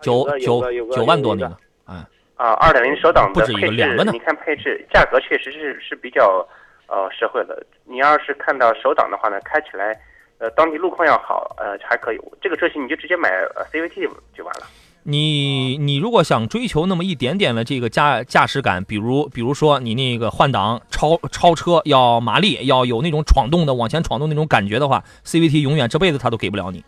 [0.00, 1.96] 九九九万多那个，哎。
[2.36, 6.46] 啊，二点零手挡的配置，你看配置，价格确实是是比较
[6.88, 7.64] 呃实惠的。
[7.84, 9.98] 你要是看到手挡的话呢，开起来。
[10.38, 12.18] 呃，当地路况要好，呃，还可以。
[12.42, 13.30] 这个车型你就直接买
[13.72, 14.66] CVT 就完了。
[15.06, 26.82] 你你如果想追求那么一点点的这个驾驾驶感，比如比如说你那个换挡超超车要麻利，要有那种闯动的往前闯动那种感觉的话，CVT 永远这辈子他都给不了你。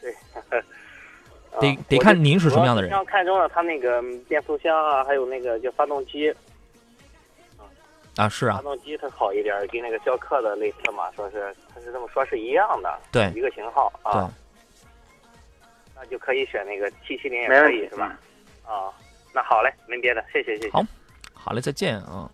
[0.00, 0.12] 对，
[1.60, 2.90] 得得看您是什么样的人。
[2.90, 6.32] 非常看中了它那个变速箱啊，还有那个就发动机。
[8.16, 14.32] 啊，是啊，发动机它好一点，跟那个逍客的类似嘛，说是它是这么说，是一样的，对，一个型号啊，
[15.96, 18.18] 那就可以选那个 T 七零也可以是吧？
[18.64, 18.92] 啊，
[19.32, 20.70] 那好嘞，没别的，谢谢谢谢。
[20.70, 20.84] 好，
[21.32, 22.30] 好嘞，再见啊。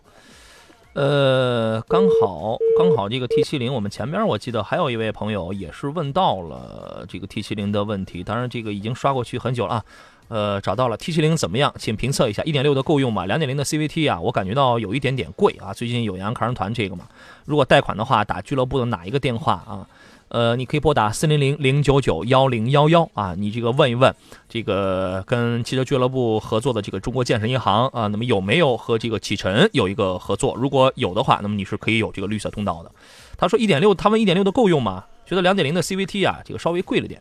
[0.94, 9.84] 呃，刚好刚好这个 T 七零，我们前边我记得还有一位朋友也是问到了这个 T 七零的问题，当然这个已经刷过去很久了啊。
[10.32, 11.74] 呃，找到了 T 七零怎么样？
[11.78, 13.26] 请评测一下，一点六的够用吗？
[13.26, 15.74] 两点零的 CVT 啊，我感觉到有一点点贵啊。
[15.74, 17.04] 最近有阳看人团这个嘛，
[17.44, 19.86] 如果贷款的话，打俱乐部的哪一个电话啊？
[20.28, 24.14] 呃，你可以拨打四零零零九九幺零幺幺啊，你这个问一问
[24.48, 30.54] 这个跟汽车俱乐部合作的这个中国建设银行啊，那么有没有和这个启辰有一个合作？
[30.56, 32.90] 如果有的话，那么你是可以有这个绿色通道的。
[33.36, 35.04] 他说一点六，他问一点六的够用吗？
[35.26, 37.20] 觉得两点零的 CVT 啊，这个稍微贵了点。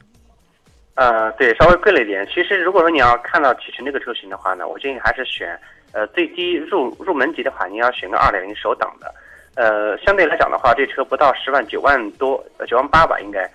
[0.96, 2.28] 呃，对，稍微贵了一点。
[2.28, 5.58] 其实，如果说你要看到启辰这个车型的话呢，我建议还是选，
[5.94, 9.14] 呃，最低入入门级的话，你要选个二点零手挡的。
[9.56, 13.50] 呃，相对来讲的话，这车不到十万，九万多，九万八吧，应该。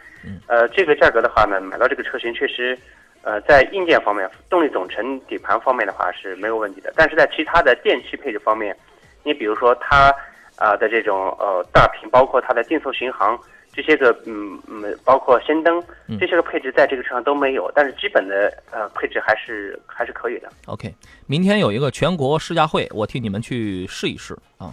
[0.49, 2.77] 呃，这个价格的话呢，买到这个车型确实，
[3.23, 6.93] 呃，在硬件方面，动力总成、底盘方面的话是没有问题的。
[6.97, 8.75] 但是在其他的电器配置方面，
[9.23, 10.13] 你比如说它
[10.57, 13.39] 啊的这种呃大屏，包括它的定速巡航。
[13.77, 15.83] 这些个嗯嗯，包括氙灯
[16.19, 20.49] 这些个配置在这个车上都没有，但是基本的呃配置还是还是可以的。
[20.65, 20.95] OK，
[21.27, 24.73] 明天有一个全国试驾会，我替你们去试一试啊。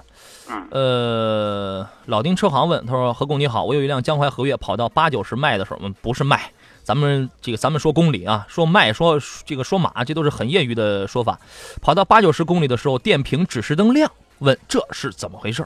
[0.49, 0.68] 嗯。
[0.72, 6.51] 呃，老丁车行问他说：“何工你好，我有一辆江淮和悦，跑到八九十迈的时候，不是卖，
[6.82, 11.38] 咱们这个咱们说公里啊，说迈说这个说马，这都是很业余的说法。
[11.82, 15.66] 跑到八九十公里的时候，电瓶指示灯亮，问这是怎么回事？”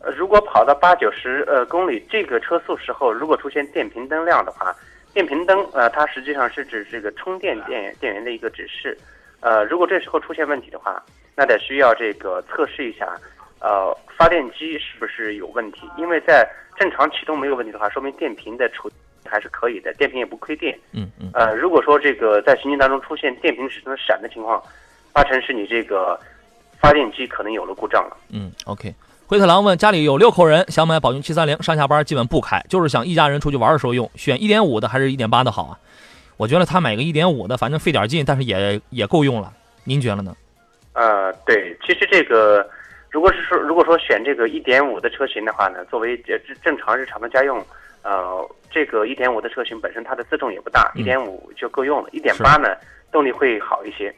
[0.00, 4.74] 呃，如果跑到八九十呃公里这个车速时候，如果出现电瓶灯亮的话，
[5.12, 8.96] 电瓶灯呃它实际上是指这个充电电电源的一个指示，
[9.40, 11.02] 呃，如果这时候出现问题的话，
[11.34, 13.12] 那得需要这个测试一下，
[13.60, 15.90] 呃，发电机是不是有问题？
[15.96, 18.88] 因为在正常启动没有问题的话，说明电瓶的处
[19.24, 20.78] 还是可以的，电瓶也不亏电。
[20.92, 21.30] 嗯嗯。
[21.34, 24.62] 呃，如果说这个在行进当中出现电瓶指灯闪的情况，
[25.12, 26.18] 八成是你这个
[26.80, 28.16] 发电机可能有了故障了。
[28.32, 28.94] 嗯，OK。
[29.28, 35.78] 灰太狼问：家里有六口人，想买宝骏七三零，上下班基本不开，就是想一家人出去玩的时候用，选一点五的还是一点八的好啊？
[36.38, 39.52] 我觉得他买个一点五的，反正费点劲，但是也也够用了。
[39.84, 40.34] 您觉得呢？
[40.94, 42.66] 呃，对，其实这个，
[43.10, 47.62] 如果是说如果说选这个一点五的车型的话呢，作为正正常日常的家用，
[48.04, 52.08] 呃，这个一点五的车型本身它的自重也不大，一点五就够用了。
[52.12, 52.70] 一点八呢，
[53.12, 54.10] 动力会好一些。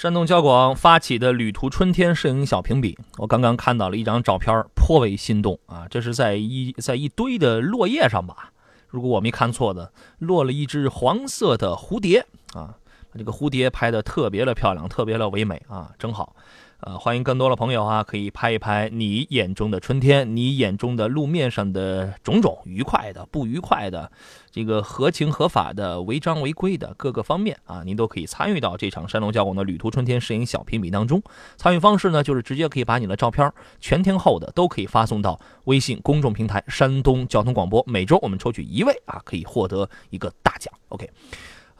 [0.00, 5.86] 山东交广发起的旅途春天摄影小评比，我刚刚看到了一张照片，颇为心动啊！
[5.90, 8.50] 这是在一在一堆的落叶上吧？
[8.88, 12.24] 如果我没看错的，落了一只黄色的蝴蝶
[12.54, 12.76] 啊！
[13.12, 16.34] 这个蝴蝶拍的特别的漂亮，特别的唯美啊，真好。
[16.82, 24.10] 呃，欢迎更多的朋友啊，可以拍一拍你眼中的春天，你眼中的路面上的种种愉快的、不愉快的，
[24.50, 31.22] 这个合情合法的、违章违规的各个方面啊，您都可以参与到这场山东交广的旅途春天摄影小评比当中。
[31.58, 37.84] 参与方式呢，就是直接可以把你的照片全天候的都可以发送到微信公众平台山东交通广播。
[37.86, 40.72] 每周我们抽取一位啊，可以获得一个大奖。
[40.88, 41.10] OK。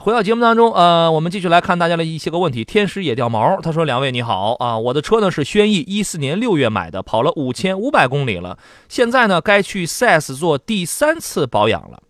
[0.03, 2.65] 回到节目当中，呃，我们继续来看大家的一些个问题。
[2.65, 8.57] 天使也掉毛，他说：“两位你好啊，我的车呢是轩逸，一四年六月买的，跑了五千五百公里了，
[8.89, 12.03] 现在呢该去 4S 做第三次保养了，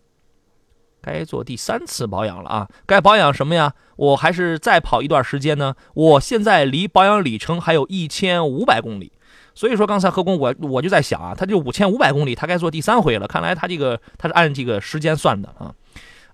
[1.02, 3.74] 该做第三次保养了啊，该保养什么呀？
[3.96, 5.74] 我还是再跑一段时间呢？
[5.94, 9.10] 我现在离保养里程还有一千五百公里，
[9.52, 15.74] 所以说刚才何工我我就在想啊，他就五千五百公里，他该做第三回了，看来他这个他是按这个时间算的啊，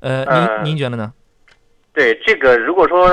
[0.00, 1.14] 呃，您您觉得呢？”
[1.96, 3.08] 对这个，如果说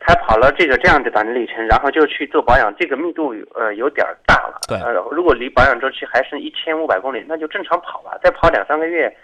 [0.00, 4.58] 才跑了这个这样的短的里程，然后就去做保养，这个密度呃有点大了。
[4.66, 9.14] 对，呃，如果离保养周期还剩一千五百公里，那就正常跑吧，再跑两三个月，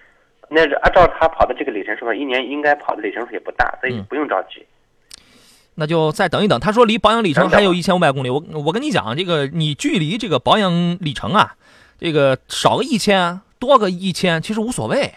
[0.50, 4.62] 那按照他跑的这个里程数，一年应该跑的里程数也不大，所以不用着急。
[5.76, 6.60] 那就再等一等。
[6.60, 11.54] 他说离保养里程还有一千五百公里，我我跟你讲，这个你距离这个保养里程啊，
[11.98, 15.10] 这个少个一千，多个一千，其实无所谓。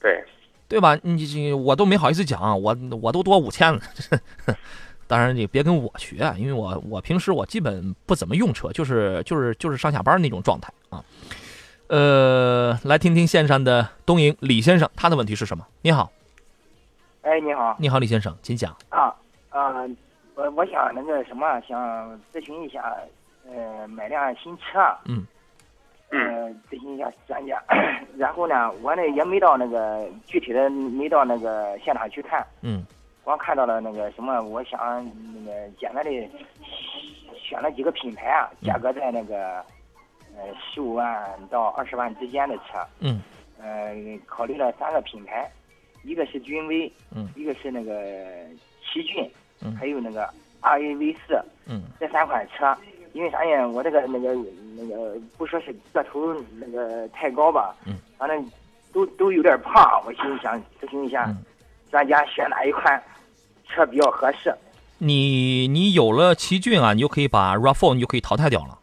[0.00, 0.24] 对。
[0.68, 0.98] 对吧？
[1.02, 3.80] 你我都没好意思讲，我我都多五千了。
[5.08, 11.04] 当然你别跟我学，因为我我平时我基本不怎么用车，就是就是就是上下班那种状态啊。
[11.86, 15.64] 呃，来听听线上的东营李先生，他的问题是什么？
[15.82, 16.10] 你好，
[17.22, 18.76] 哎，你好，你好，李先生，请讲。
[18.88, 19.14] 啊
[19.50, 19.70] 啊，
[20.34, 22.92] 我我想那个什么，想咨询一下，
[23.48, 24.62] 呃，买辆新车。
[25.04, 25.24] 嗯。
[26.10, 27.60] 嗯，咨询一下专家，
[28.16, 32.86] 然后呢，我呢也没到那个具体的没到那个现场去看，嗯，
[33.24, 35.04] 光看到了那个什么，我想
[35.34, 36.10] 那个简单的
[37.36, 39.56] 选了几个品牌啊，价格在那个
[40.36, 43.20] 呃十五万到二十万之间的车，嗯，
[43.60, 43.94] 呃，
[44.26, 45.50] 考虑了三个品牌，
[46.04, 47.92] 一个是君威，嗯，一个是那个
[48.80, 49.28] 奇骏，
[49.60, 52.76] 嗯，还有那个 R A V 四，嗯，这三款车。
[53.16, 53.66] 因为啥呀？
[53.66, 54.34] 我这个那个
[54.76, 58.46] 那个不说是个头那个太高吧，嗯，反正
[58.92, 60.02] 都都有点胖。
[60.04, 61.34] 我心里想咨询一下，
[61.90, 63.02] 专家选哪一款
[63.66, 64.54] 车比较合适？
[64.98, 68.78] 你你有了奇骏啊，你就可以把 RAV4 你就可以淘汰掉了。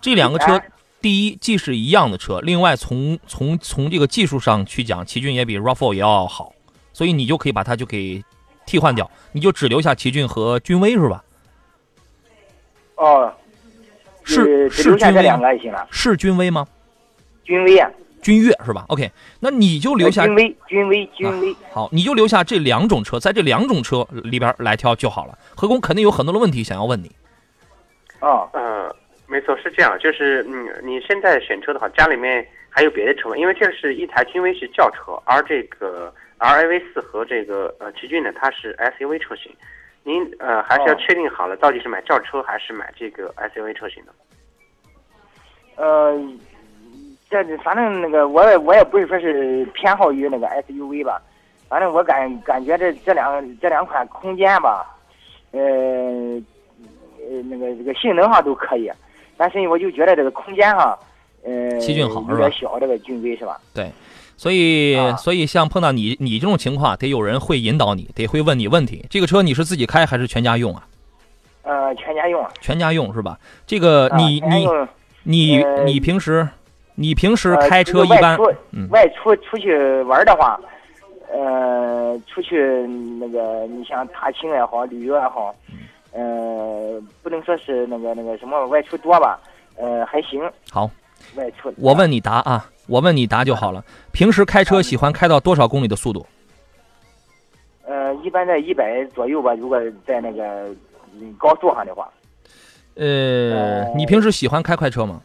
[0.00, 0.62] 这两个车，
[1.00, 6.52] 第一既是一样的车，另外从从从这个技术上去讲，奇骏也比 RAV4 也要好，
[6.92, 8.22] 所以你就可以把它就给
[8.64, 11.24] 替换掉，你就只留下奇骏和君威是吧？
[12.98, 13.32] 哦，
[14.24, 15.86] 是是君威两个就行了。
[15.90, 16.66] 是君威吗？
[17.44, 17.90] 君威啊，
[18.20, 21.56] 君越是吧？OK，那你就留下君威，君威，君威。
[21.72, 25.38] 好，你就留下这两种车，在这两种车里边来挑就好了。
[25.56, 27.10] 何工肯定有很多的问题想要问你。
[28.20, 28.92] 哦，嗯，
[29.28, 33.36] 没错，是这样，就是嗯，你现在选车的话，家里面还有别的车吗？
[33.36, 39.50] 因为这是一台君威是轿车，而这个 R A V 四和这个呃奇骏呢，它是 S U V 车型。
[40.08, 44.12] 您呃还是要确定好了，到底是买轿车还是买这个 SUV 车型的？
[45.76, 46.18] 呃，
[47.28, 51.20] 这反正那个我也我也不是说是偏好于那个 SUV 吧，
[51.68, 54.96] 反正我感感觉这这两这两款空间吧，
[55.50, 58.90] 呃呃那个这个性能上都可以，
[59.36, 60.98] 但是我就觉得这个空间哈，
[61.44, 63.60] 呃，奇骏好有点小，这个君威是吧？
[63.74, 63.92] 对。
[64.38, 69.04] 所以，所以像碰到你你这种情况，得有人会引导你，得会问你问题。
[69.10, 70.86] 这个车你是自己开还是全家用啊？
[71.64, 72.46] 呃，全家用。
[72.60, 73.36] 全家用是吧？
[73.66, 74.68] 这个你你
[75.24, 76.48] 你你平时
[76.94, 78.38] 你平时开车一般
[78.90, 80.58] 外出出去玩的话，
[81.32, 82.86] 呃，出去
[83.18, 85.52] 那个你像踏青也好，旅游也好，
[86.12, 89.38] 呃，不能说是那个那个什么外出多吧，
[89.76, 90.40] 呃，还行。
[90.70, 90.88] 好。
[91.76, 92.70] 我问你答啊。
[92.86, 93.84] 我问你答就好了。
[94.12, 96.26] 平时开车喜欢开到多少公里的速度？
[97.86, 99.52] 呃，一般在一百左右吧。
[99.54, 100.74] 如果在那个
[101.36, 102.08] 高速上的话。
[102.94, 105.20] 呃，你平时喜欢开快车吗？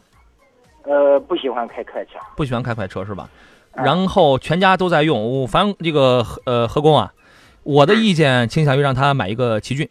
[0.82, 2.18] 呃，不喜欢开快车。
[2.36, 3.30] 不喜欢开快车是吧？
[3.72, 7.14] 然后全家都在用，反正这个呃何工啊，
[7.62, 9.88] 我的意见倾向于让他买一个奇骏。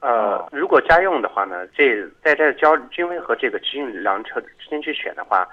[0.00, 5.46] 呃，如果家用的话呢，这在这交君威和这个奇骏两车之间去选的话。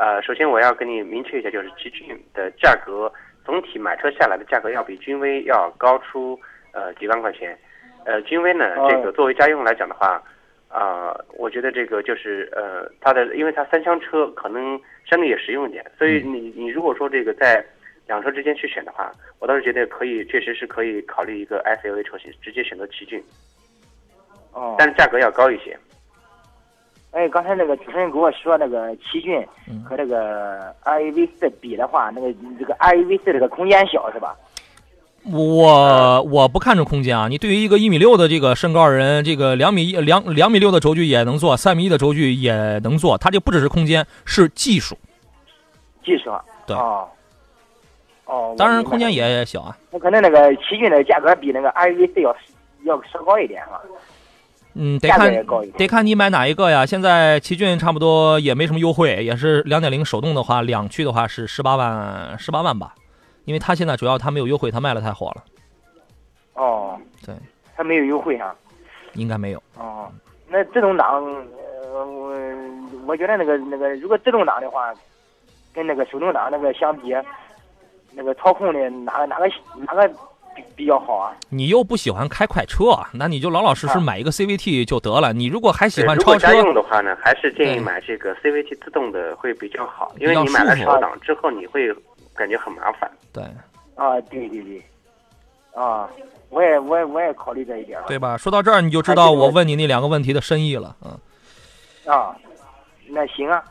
[0.00, 3.12] 呃，首先我要跟你明确一下，就是奇骏的价格
[3.44, 6.38] 总体买车下来的价格要比君威要高出
[6.70, 7.58] 呃几万块钱。
[8.04, 10.22] 呃，君威呢，这个作为家用来讲的话，
[10.68, 17.64] 啊，我觉得这个就是呃它的，因为它三厢车可能相对也实用一点，所以你你如果说这个在
[18.06, 23.20] 两车之间去选的话，我倒是觉得可以，确实是可以考虑一个 SUV 车型，直接选择奇骏。
[24.58, 24.74] 哦。
[24.78, 25.78] 但是价格要高一些。
[27.12, 29.42] 哎，刚才那个主持人跟我说，那个奇骏
[29.82, 34.36] 和这个 R A V 四比的话，那个这个 R A V 四这个空间小是吧？
[35.24, 44.96] 我我不看重空间啊，你对于一个一米六的这个身高人，这个两米一两两米六的轴距也能做，三米一的轴距也能做，它就不只是空间，是技术。
[46.04, 46.30] 技术。
[46.66, 46.76] 对。
[46.76, 47.08] 哦。
[48.26, 49.76] 哦，当然空间也小啊。
[49.90, 52.36] 那可能那个奇骏的价格比那个 RAV 四要
[52.84, 53.82] 要稍高一点，是吧？
[54.80, 55.44] 嗯，得看
[55.76, 56.86] 得看你买哪一个呀。
[56.86, 62.94] 现在奇骏差不多也没什么优惠，也是两点零手动的话，两驱的话是十八万，十八万吧。
[63.44, 65.42] 因为它现在主要它没有优惠，它卖的太火了。
[66.54, 67.34] 哦，对，
[67.76, 68.54] 它没有优惠啊。
[69.14, 69.60] 应该没有。
[69.76, 70.08] 哦，
[70.48, 72.32] 那自动挡，呃，我
[73.04, 74.94] 我觉得那个那个，如果自动挡的话，
[75.74, 77.12] 跟那个手动挡那个相比，
[78.12, 80.08] 那个操控的哪个哪个哪个？
[80.76, 81.34] 比较好啊！
[81.48, 85.32] 你又不喜欢开快车，那你就老老实实买一个 CVT 就得了。
[85.32, 91.92] 你如果还喜欢超车，家用的话呢，还是建议买这个 CVT 自动的会比较好，因为你买了手挡之后，你会
[92.34, 93.10] 感觉很麻烦。
[93.32, 93.42] 对，
[93.94, 94.82] 啊，对对对，
[95.74, 96.08] 啊，
[96.50, 98.06] 我也我也我也考虑这一点了。
[98.08, 98.36] 对吧？
[98.36, 100.96] 说到这儿，你就知道我问你那两个问题的深意了。
[101.04, 102.36] 嗯，啊，
[103.08, 103.62] 那行啊。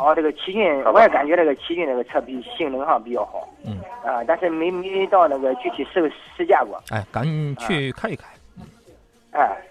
[0.00, 3.46] 哦，这个奇骏，我也感觉这个奇骏这个车比性能上比较好。
[3.66, 3.78] 嗯。
[4.02, 6.82] 啊，但是没没到那个具体试试驾过。
[6.88, 8.24] 哎，赶紧去开一开。
[9.32, 9.62] 哎。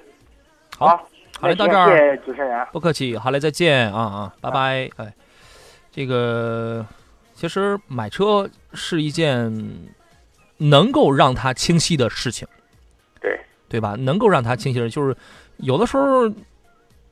[0.77, 1.03] 好，
[1.39, 1.89] 好嘞，到这儿。
[1.89, 2.67] 谢谢主持人。
[2.71, 4.87] 不客气，好嘞，再见啊啊，拜拜。
[4.97, 5.11] 哎，
[5.91, 6.85] 这个
[7.33, 9.51] 其实买车是一件
[10.57, 12.47] 能够让他清晰的事情。
[13.19, 13.39] 对。
[13.67, 13.95] 对吧？
[13.97, 15.17] 能够让他清晰的，就是
[15.57, 16.31] 有的时候。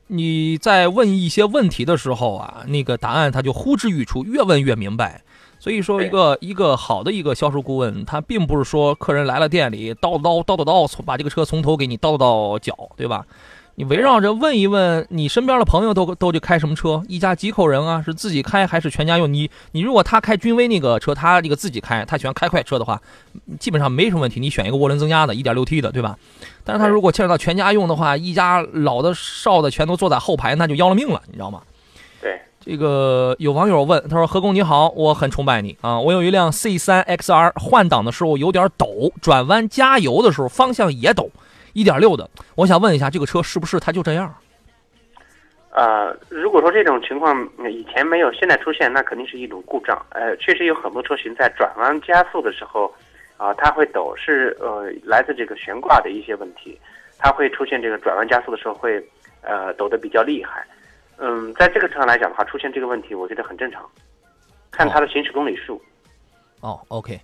[0.08, 5.22] 你在问一些问题的时候啊，那个答案他就呼之欲出，越问越明白。
[5.60, 13.26] 所以说，一个一个好的一个销售顾问，他并不是说客人来了店里叨叨叨叨叨，从把这个车从头给你叨叨到脚，对吧？
[13.78, 17.00] 你围绕着问一问，你身边的朋友都都去开什么车？
[17.06, 18.02] 一家几口人啊？
[18.04, 19.32] 是自己开还是全家用？
[19.32, 23.00] 你你如果他开君威那个车，他这个自己开，他喜欢开快车的话，
[23.60, 24.40] 基本上没什么问题。
[24.40, 26.18] 你选一个涡轮增压的，一点六 T 的，对吧？
[26.64, 31.62] 但是他如果牵扯到全家用的话，一家老的少的全都坐在后排，那就要了命了，你知道吗？
[32.20, 41.30] 对，这个有网友问他说：“何工你好，我很崇拜你啊，我有一辆 C3 XR，换挡的时候有点抖，转弯加油的时候方向也抖。”
[41.78, 44.34] 一点六的，我想问一下，这个车是不是它就这样？
[45.70, 50.04] 呃，如果说这种情况以前没有，现在出现，那肯定是一种故障。
[50.10, 52.92] 呃，确实有很多车型在转弯加速的时候，
[53.36, 56.76] 啊，它会抖，是呃来自这个悬挂的一些问题，
[57.16, 59.00] 它会出现这个转弯加速的时候会
[59.42, 60.66] 呃抖得比较厉害。
[61.18, 63.88] 嗯，在这个车上来讲的话，出现这个问题，我觉得很正常，
[64.72, 65.80] 看它的行驶公里数。
[66.60, 67.20] 哦，OK，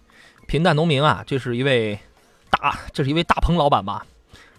[0.47, 1.99] 平淡农民啊，这是一位
[2.51, 4.07] 大，这是一位大鹏老板吧？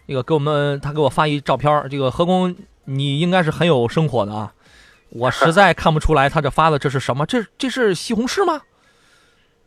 [0.08, 4.54] 那个给我们，他给我发一照片这个何工，你应该是很有生活的啊，
[5.10, 7.26] 我实在看不出来他这发的这是什么？
[7.26, 8.62] 这这是西红柿吗？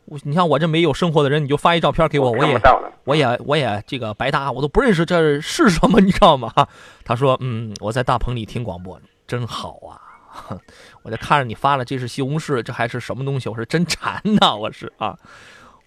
[0.07, 2.61] 我你像我这没有生活的人，你就发一照片给我，我也
[3.05, 6.51] 我也我也这个白搭，我都不认识这是什么，你知道吗？
[7.05, 10.01] 他说，嗯，我在大棚里听广播，真好啊！
[11.03, 13.49] 我就看着你发了，这是西红柿，这还是什么东西？
[13.49, 15.19] 我说真馋呐，我是啊。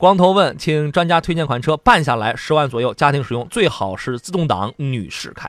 [0.02, 5.48] 光头问，请专家推荐款车，办下来十万左右，家庭使用，最好是自动挡，女士开。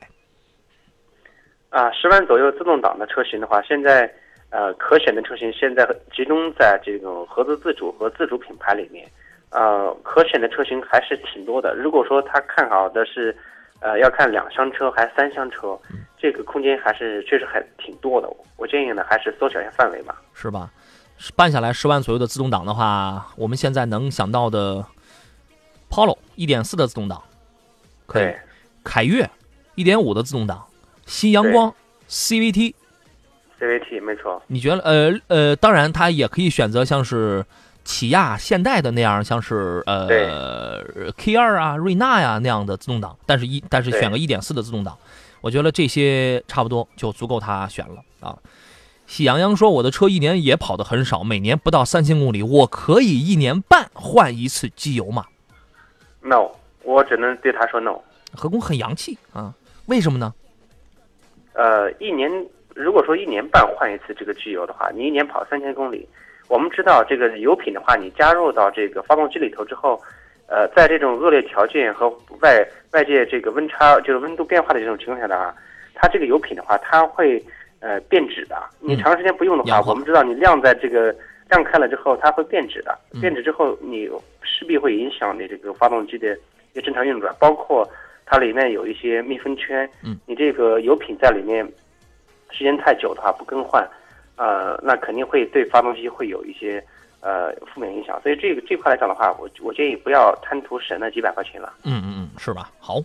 [1.70, 4.12] 啊，十万左右自动挡的车型的话，现在
[4.50, 9.08] 呃可选的车型现在集中在这种合资自主和自主品牌里面，
[9.52, 11.74] 呃可选的车型还是挺多的。
[11.74, 13.34] 如果说他看好的是，
[13.80, 15.78] 呃要看两厢车还是三厢车，
[16.18, 18.28] 这个空间还是确实还挺多的。
[18.58, 20.70] 我建议呢还是缩小一下范围吧，是吧？
[21.36, 24.84] 办下来十万左右的自动挡的话，我们现在能想到的
[25.90, 27.22] ，Polo 一点四的自动挡，
[28.06, 28.34] 可以，
[28.82, 29.30] 凯越
[29.74, 30.66] 一点五的自动挡，
[31.06, 31.72] 新阳光
[32.08, 34.42] CVT，CVT 没错。
[34.48, 37.44] 你觉得呃呃，当然它也可以选择像是
[37.84, 40.82] 起亚、现代的那样，像是呃
[41.16, 44.98] K 二啊、瑞纳呀那样的自动挡，但是一但是选个一点四的自动挡，
[45.40, 48.36] 我觉得这些差不多就足够他选了啊。
[49.12, 55.26] 喜羊羊说：“我的车一年也跑得很少，每年不到三千公里，我可以一年半换一次机油吗
[56.22, 56.48] ？”No，
[56.82, 58.00] 我只能对他说 no。
[58.34, 59.52] 何工很洋气啊？
[59.84, 60.32] 为什么呢？
[61.52, 62.30] 呃，一年
[62.74, 66.08] 如果说一年半换一次这个机油的话，你一年跑三千公里，
[66.48, 70.00] 我们知道这个油品的话，你加入到这个发动机里头之后，
[70.46, 72.08] 呃，在这种恶劣条件和
[72.40, 75.54] 外外界这个温差就是温度变化的这种情况下的话，
[75.92, 77.44] 它这个油品的话，它会。
[77.82, 78.56] 呃，变质的。
[78.78, 81.12] 你长时间不用的话，我们知道你晾在这个
[81.50, 82.96] 晾开了之后，它会变质的。
[83.20, 84.08] 变质之后，你
[84.40, 86.38] 势必会影响你这个发动机的
[86.72, 87.84] 一个正常运转，包括
[88.24, 89.88] 它里面有一些密封圈。
[90.04, 91.66] 嗯，你这个油品在里面
[92.52, 93.84] 时间太久的话，不更换，
[94.36, 96.80] 呃，那肯定会对发动机会有一些
[97.20, 98.20] 呃负面影响。
[98.22, 101.72] 所以这个这块来讲的话，我我建议不要贪图省那几百块钱了。
[101.82, 102.70] 嗯嗯嗯，是吧？
[102.78, 103.00] 好。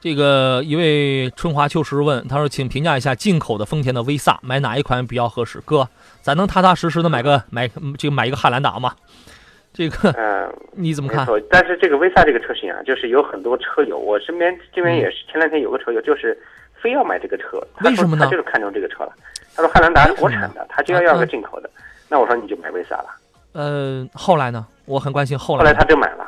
[0.00, 5.60] 这个一位春华秋实问他说：“请评价一下进口的丰田的威飒，买哪一款比较合适？
[5.60, 5.86] 哥，
[6.22, 8.94] 咱能踏踏实实的买个买这个买一个汉兰达吗？
[9.74, 11.26] 这个，嗯， 你怎么看？
[11.50, 16.36] 但是这个威飒这个车型啊，就是有很多车友，我身边这边也是，前两天有个车友就是
[16.80, 18.24] 非要买这个车，为什么呢？
[18.24, 19.12] 他就是看中这个车了。
[19.54, 21.68] 他说汉兰达是国产的，他就要要个进口的。
[22.08, 23.06] 那我说你就买威飒了。
[23.52, 24.66] 呃，后来呢？
[24.86, 25.58] 我很关心后来。
[25.58, 26.26] 后来他就买了。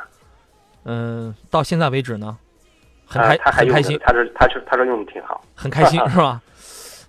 [0.85, 2.37] 嗯，到现在为止呢，
[3.19, 3.99] 很开，他很开心。
[4.03, 6.41] 他说，他说，他说用的挺好，很开心 是吧？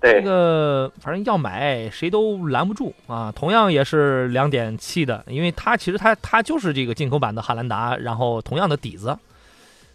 [0.00, 0.14] 对。
[0.14, 3.32] 这个反正要买，谁都拦不住啊。
[3.34, 9.16] 同样也是两点七的，因为它其实它它就是这个进口版的汉兰达，然后同样的底子。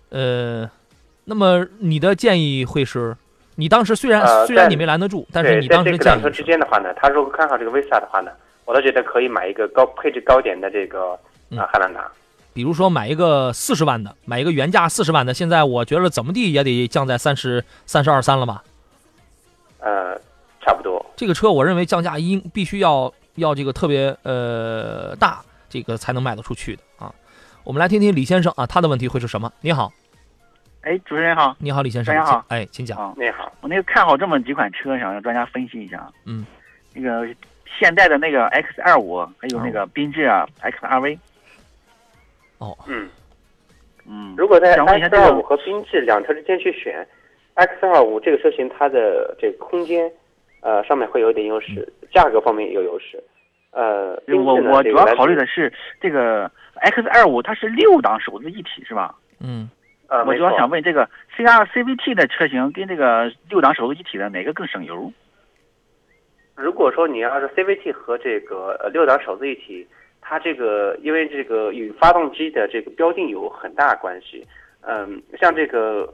[0.09, 0.69] 呃，
[1.25, 3.15] 那么你的建议会是？
[3.55, 8.31] 你当时虽然虽然你没拦得住，但是你当时这两车之间的话呢，他如果看好这个威萨的话呢，
[8.63, 11.11] 我倒觉得可以买一个高配置高点的这个
[11.57, 12.09] 啊汉兰达。
[12.53, 18.63] 比如说买一个四十万的，买一个原价四十万的，现在我觉得怎么地也得降在三十三十二三了吧？
[19.79, 20.19] 呃，
[20.61, 21.05] 差不多。
[21.15, 27.13] 这个车我认为降价应必须要要这个特别呃大，这个才能卖得出去的啊。
[27.63, 29.51] 我们来听听李先生啊，他的问题会是什么？
[29.61, 29.91] 你好。
[30.81, 33.13] 哎，主持人好，你好，李先生，大家好，哎，请讲。
[33.17, 36.09] 你好，我那个看好这么几款车，想让专家分析一下。
[36.25, 36.45] 嗯，
[36.93, 37.27] 那个
[37.79, 41.19] 现代的那个 X 二五，还有那个缤智啊 X R V。
[42.59, 43.09] 哦，嗯
[44.07, 47.07] 嗯，如果在 X 二五和缤智两车之间去选
[47.55, 50.11] ，X 二五这个车型它的这个空间，
[50.61, 53.23] 呃，上面会有点优势，价格方面也有优势。
[53.71, 59.15] 呃，我我主要考虑的是这个 X 二五，它是六档手自一体是吧？
[59.39, 59.69] 嗯。
[60.07, 61.07] 呃，我主要想问这个
[61.37, 65.13] C R C V T 的车型跟这个六档手自一体的哪个更省油？
[66.55, 69.87] 如果说你要是 C V T 和这个呃六档手自一体，
[70.21, 74.45] 它这个因为这个与发动机的这个标定有很大关系。
[74.81, 76.11] 嗯，像这个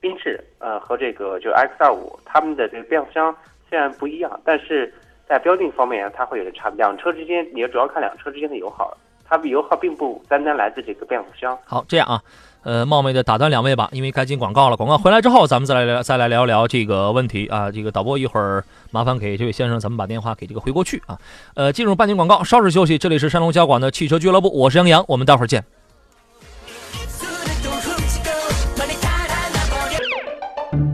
[0.00, 3.36] 缤智呃和这个就 X 二五，它们的这个变速箱
[3.68, 4.92] 虽然不一样，但是
[5.28, 6.76] 在标定方面它会有点差别。
[6.78, 8.96] 两车之间也主要看两车之间的油耗，
[9.28, 11.56] 它的油耗并不单单来自这个变速箱。
[11.64, 12.22] 好，这样啊。
[12.64, 14.76] 呃，冒昧的打断两位吧，因为该进广告了。
[14.76, 17.70] 广告回来之后，咱们再来聊，再来聊聊这个问题啊。
[17.70, 21.16] 这个导播一会儿麻烦给这位先生，咱们把电话给这个回过去啊。
[21.54, 22.98] 呃，进入半斤广告，稍事休息。
[22.98, 25.64] 这里是山东交广的汽车俱乐部，我是杨洋，我们待会儿见。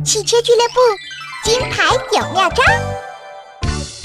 [0.04, 0.80] 汽车俱乐部，
[1.44, 1.82] 金牌
[2.12, 2.62] 有妙招。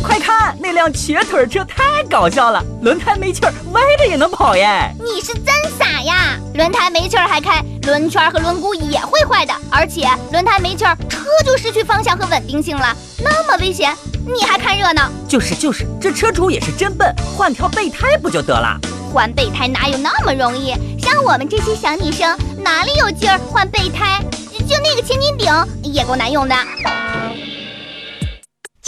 [0.01, 4.91] 快看，那辆瘸腿车太搞笑了，轮胎没气儿，歪着也能跑耶！
[4.97, 6.37] 你是真傻呀！
[6.55, 13.93] 轮胎没气儿还开，轮圈和轮毂也会坏的，而且轮胎没气儿，车就失去方向和稳定性了，那么危险，
[14.25, 15.09] 你还看热闹？
[15.27, 18.79] 就是就是，这车主也是真笨，换条备胎不就得了？
[19.13, 20.73] 换备胎哪有那么容易？
[20.99, 24.23] 像我们这些小女生，哪里有劲儿换备胎？
[24.67, 26.55] 就那个千斤顶也够难用的。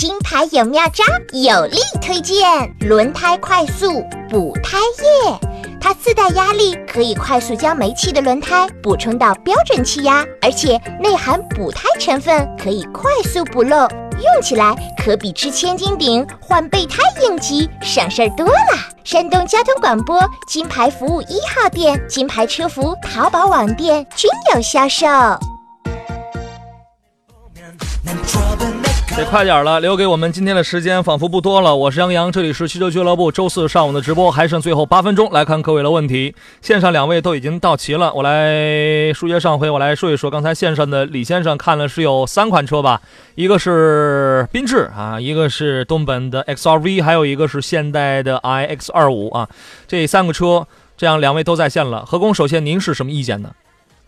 [0.01, 5.39] 金牌有妙招，有力推荐轮胎快速补胎液。
[5.79, 13.87] 它自带压力，可以快速将没气的轮胎补充到标准气压，而且内含补胎成分，可以快速补漏。
[13.87, 18.79] 用起来可比吃千斤顶换备胎应急省事儿多了。
[19.03, 25.05] 山东交通广播金牌服务一号店、金牌车服淘宝网店均有销售。
[29.17, 31.75] 得快点了，留给我们今天的时间仿佛不多了。
[31.75, 36.33] 我是杨洋，这里是汽车俱乐部周四上午的直播，还剩最后八分钟来看各位的问题。
[36.61, 43.01] 线上两位都已经到齐了，我来书接上回，我来说一说刚才线上的李先生看了是有三款车吧，
[43.35, 49.47] 一个是缤智啊，一个是东本的 XRV，还有一个是现代的 iX 二五啊，
[49.87, 52.05] 这三个车，这样两位都在线了。
[52.05, 53.51] 何工，首先您是什么意见呢？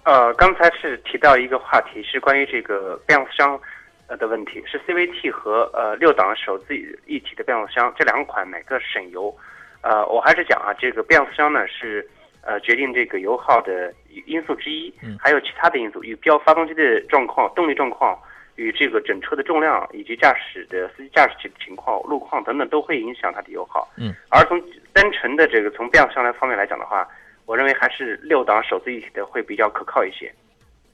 [0.06, 3.60] 呃，刚才是提到一个话题，是关于这个变速箱。
[4.08, 6.76] 的问题是 CVT 和呃六档手自
[7.08, 9.36] 一体的变速箱这两款哪个省油？
[9.82, 12.08] 呃，我还是讲啊，这个变速箱呢是
[12.42, 13.94] 呃决定这个油耗的
[14.26, 18.18] 因素之一，还有其他的因素，与标发动机的状况、动力状况、
[18.56, 23.86] 与这个整车的重量以及驾驶的司机驾驶情况、路况等等都会影响它的油耗。
[23.98, 24.62] 嗯，而从
[24.94, 27.08] 单纯的这个从变速箱来方面来讲的话，
[27.46, 30.34] 我认为还是六档手自一体的会比较可靠一些。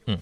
[0.07, 0.19] 嗯，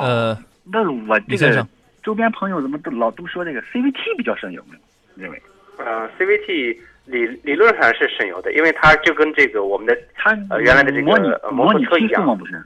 [0.00, 0.36] 呃。
[0.64, 1.66] 那我这个
[2.02, 4.78] 周边朋友怎么都老都说这个 CVT 比较省油呢？
[5.14, 5.42] 认为？
[5.78, 12.64] 呃，CVT 理理论上是省油的，因为它就跟这个我们的它呃原来的这个摩托车一样，不是？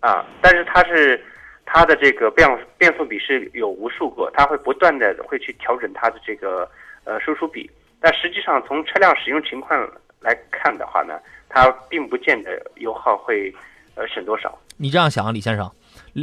[0.00, 1.20] 啊，但是它是
[1.66, 6.68] 它的这个变变速比是有无数个，它会不断的会去调整它的这个
[7.04, 7.70] 呃输出比，
[8.00, 9.88] 但实际上从车辆使用情况
[10.20, 13.54] 来看的话呢，它并不见得油耗会
[13.94, 14.56] 呃省多少。
[14.76, 15.70] 你这样想啊，李先生？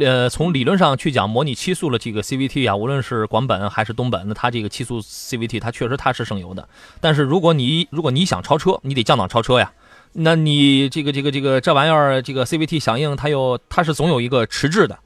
[0.00, 6.68] 呃，从理论上去讲，模拟七速的这个 CVT 啊，无论是广本还是东本，那它这个七速 CVT 它确实它是省油的。
[7.00, 9.72] 但是如果你如果你想超车，你得降档超车呀。
[10.12, 14.98] 那你这个这个这个这玩意儿，这个 CVT 响应它又它是总有一个迟滞的。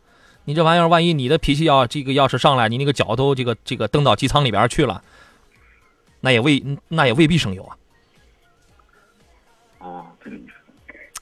[0.45, 5.03] 你这玩意儿，万一你的脾气要这个要是上来，你那个脚都这个这个蹬到机舱里边去了，
[6.21, 7.77] 那也未那也未必省油啊。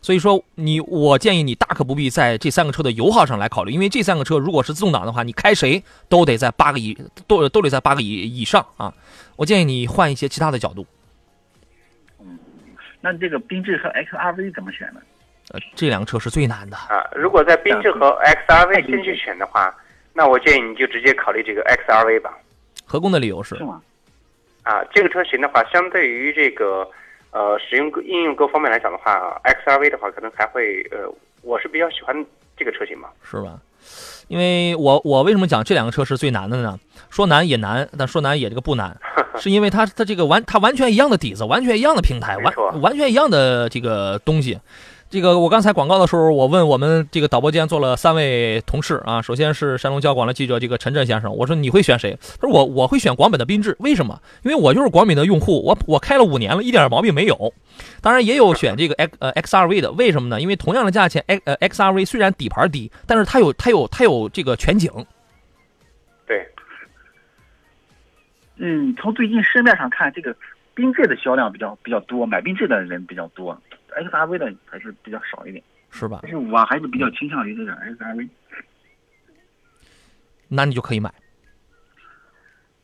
[0.09, 8.91] 所以说，你我建议你大可不必在这三个车的油耗上来考虑，因为这三个车如果是自动挡的话，你开谁都得在八个以都都得在八个以以上啊。
[9.37, 10.87] 我建议你换一些其他的角度。
[12.21, 12.39] 嗯，
[13.03, 15.01] 那这个缤智和 XRV 怎么选呢？
[15.51, 17.05] 呃，这两个车是最难的啊。
[17.15, 18.19] 如果在缤智和
[18.49, 19.77] XRV 先去选的话，
[20.15, 22.33] 那我建议你就直接考虑这个 XRV 吧。
[22.87, 23.59] 合工的理由是？
[23.59, 23.83] 是吗？
[24.63, 26.91] 啊，这个车型的话，相对于这个。
[27.31, 31.09] 呃，使用应用各方面来讲的话，XRV 的话可能还会呃，
[31.43, 32.25] 我是比较喜欢
[32.57, 33.59] 这个车型嘛，是吧？
[34.29, 36.79] 因为我我为什么讲这两个车是最难的呢？
[37.11, 38.95] 说难也难，但说难也这个不难，
[39.37, 44.59] 是因为它它这个完它完全一样的底子，完全一样的平台，完完全一样的这个东西。
[45.11, 52.19] 这个我刚才广告的时候，我问我们这个导播间坐了三位同事啊，首先是山东交广的记者这个陈震先生，我说你会选谁？
[52.39, 54.21] 他说我我会选广本的缤智，为什么？
[54.43, 57.55] 因为我就是广本的用户，我我开了五年了，一点毛病没有。
[58.03, 60.43] 当然也有选这个 X 呃 XRV 的，为什么呢？
[60.43, 64.93] 因为同样的价钱，X 呃 XRV 虽然底盘低，但是它有它有它有这个全景。
[66.27, 66.47] 对。
[68.57, 70.35] 嗯，从最近市面上看，这个
[70.77, 73.59] 缤智的销量比较比较多，买缤智的人比较多。
[73.89, 76.21] XRV 的还是比较少一点，是吧？
[76.23, 78.29] 但是我还是比较倾向于这个 XRV。
[80.49, 81.13] 那你就可以买。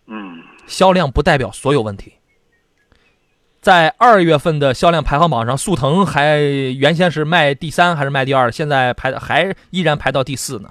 [0.07, 2.13] 嗯，销量不代表所有问题。
[3.61, 6.37] 在二月份的销量排行榜上，速腾还
[6.79, 10.71] 原先是卖第三还是卖第二，现在排还依然排到第四呢。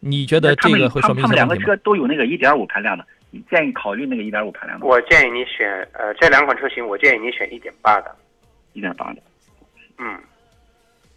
[0.00, 1.22] 你觉得这个会说明什么？
[1.22, 4.86] 他们两个车都有那个1.5排量的，你建议考虑那个1.5排量的。
[4.86, 8.16] 我建议你选呃这两款车型，我建议你选1.8的
[8.72, 9.22] ，1.8的。
[9.98, 10.18] 嗯，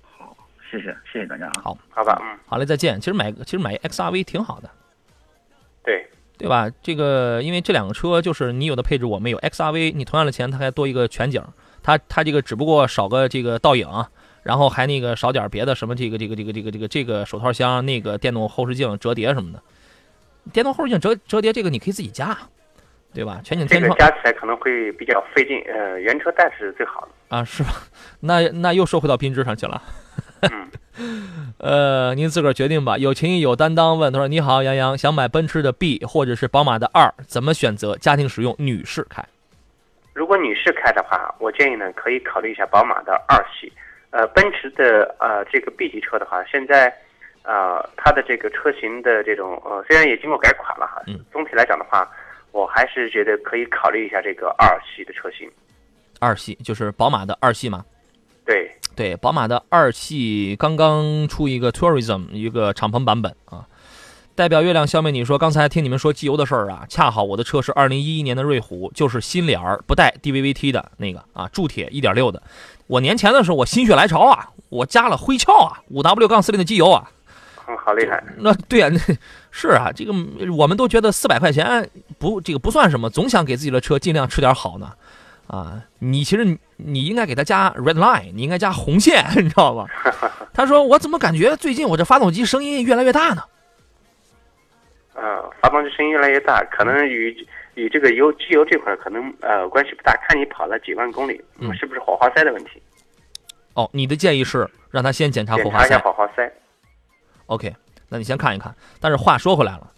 [0.02, 0.36] 好，
[0.70, 1.54] 谢谢，谢谢大家啊。
[1.64, 3.00] 好，好吧，嗯，好嘞，再见。
[3.00, 4.70] 其实买，其实买 XRV 挺好的，
[5.84, 6.70] 对，对吧？
[6.82, 11.44] 这个，因为这两个车就是你有的配置我没有，XRV 你同样的钱它还多一个全景，
[11.84, 13.88] 它它这个只不过少个这个倒影，
[14.44, 19.62] 然后还那个少点别的什么这个这个这个这个这个这个手套箱，那个电动后视镜折叠什么的，
[20.52, 22.38] 电动后视镜折折叠这个你可以自己加。
[23.14, 23.42] 对吧？
[23.44, 27.70] 全景天窗加起来可能会比较费劲，呃，原车带是最好的啊，是吧？
[28.22, 29.82] 那那又说回到缤智上去了。
[30.50, 30.68] 嗯，
[31.60, 32.98] 呃，您自个儿决定吧。
[32.98, 37.96] 有情义有担当问他说：“你好，杨洋，想买奔驰的 B 或者是宝马的二，怎么选择？
[37.98, 39.24] 家庭使用，女士开。
[40.14, 43.72] 如果女士开的话，我建议呢可以考虑一下宝马的二系。
[44.12, 46.94] 呃，奔驰的呃这个 B 级车的话，现在
[47.44, 52.10] 呃它的这个车型的这种呃虽然也经过改款了哈，嗯，总体来讲的话。
[52.52, 55.50] 我还是觉得可以考虑一下这个二系的车型。
[56.20, 57.84] 二系就是宝马的二系嘛？
[58.46, 63.66] 对对，宝马的二系刚刚出一个 Tourism 一个敞篷版本啊。
[64.34, 72.42] 代表月亮消灭你说，刚才听你们说机油的事儿啊，恰好我的车是二零一一年的瑞虎，就是新脸儿不带 DVVT 的那个啊，铸铁一点六的。
[72.88, 77.10] 我年前的时候我心血来潮啊，我加了灰壳啊，五 W 杠四零的机油啊。
[77.72, 78.22] 嗯，好厉害。
[78.38, 79.00] 那对啊，那
[79.52, 80.14] 是啊，这个
[80.58, 81.90] 我们都觉得四百块钱
[82.20, 84.92] 不，这个不算什么，总想给自己的车尽量吃点好呢。
[85.48, 89.86] 啊，你其实你你应该给他加 red line，你应该加红线， 你知道吧？
[90.54, 93.44] 他说我怎么感觉最近我这发动机声音越来越大呢？
[95.14, 97.36] 呃，发动机声音越来越大，可能与
[97.76, 102.82] 与这个油机油这块可能呃关系不大，看你跑了几万公里，嗯，是不是火花塞的问题？
[103.74, 105.80] 哦，你的建议是让他先检查火花塞。
[105.80, 106.52] 检查一下火花塞。
[107.52, 107.76] OK，
[108.08, 108.74] 那你先看一看。
[109.02, 109.92] 但是话说回来了，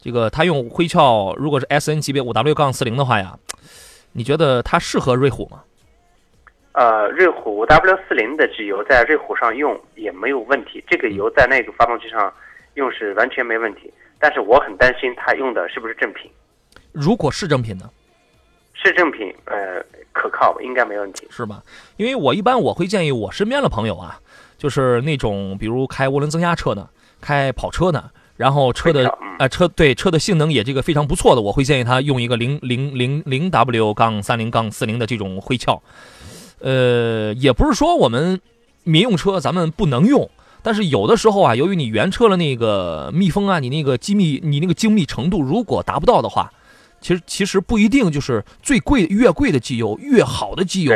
[0.00, 3.36] 这个他用灰壳，如果是 SN 级别五 W 杠四零的话呀，
[4.12, 5.64] 你觉得它适合瑞虎吗？
[6.74, 12.32] 呃，瑞虎五 W 四零的机油在瑞虎上用也没有问题，这个油在那个发动机上
[12.74, 13.92] 用是完全没问题。
[14.20, 16.30] 但是我很担心它用的是不是正品。
[16.92, 17.90] 如果是正品呢？
[18.72, 21.60] 是正品，呃，可靠，应该没问题，是吧？
[21.96, 24.20] 因为我一般我会建议我身边的朋友啊，
[24.56, 26.88] 就是那种比如开涡轮增压车的。
[27.20, 28.04] 开跑车呢，
[28.36, 35.80] 然后车的呃车对车的性能也这个非常不错的，我会建议他用一个零零零零 W 杠三零杠四零的这种灰壳。
[36.60, 38.40] 呃，也不是说我们
[38.84, 40.28] 民用车咱们不能用，
[40.62, 46.52] 但是有的时候啊，由于你原车的那个密封啊，你那个机密你那个精密程度如果达不到的话，
[47.00, 50.94] 其实其实不一定就是最贵越贵的机油越好的机油，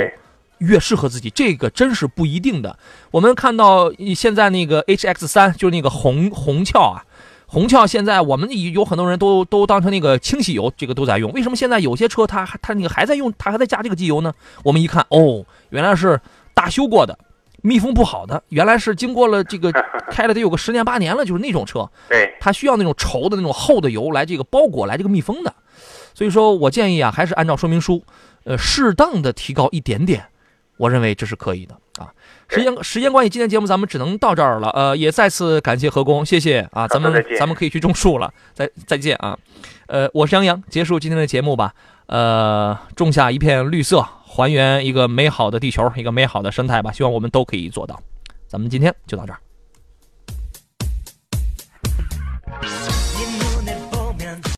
[0.58, 2.78] 越适合自己，这个真是不一定的。
[3.10, 7.04] 我们看到现在那个 HX 三，就是那个红红壳啊，
[7.46, 11.30] 红壳现在我们有很多人都都当成那个清洗油，这个都在用。
[11.32, 14.32] 为什么现在有些车它它那个还在用，它还在加这个机油呢？
[14.62, 16.20] 我们一看，哦，原来是
[16.54, 17.18] 大修过的，
[17.62, 19.72] 密封不好的，原来是经过了这个
[20.10, 25.52] 开了得有个十年八年了，就是那种车，对，它需要那种稠的那种厚的油来这个包裹来这个密封的。
[26.14, 28.02] 所以说我建议啊，还是按照说明书，
[28.44, 30.24] 呃，适当的提高一点点。
[30.76, 32.12] 我认为这是可以的啊。
[32.48, 34.68] 时间时间关系，今天节目咱们只能到这儿了。
[34.70, 36.86] 呃，也再次感谢何工，谢谢啊。
[36.88, 38.32] 咱们咱们可以去种树了。
[38.52, 39.38] 再再见啊。
[39.86, 41.74] 呃，我是杨洋，结束今天的节目吧。
[42.06, 46.92] 呃，种下一片绿色，还原一个美好的地球，一个美好的生态吧。
[46.92, 47.98] 希望我们都可以做到。
[48.46, 49.38] 咱们今天就到这儿。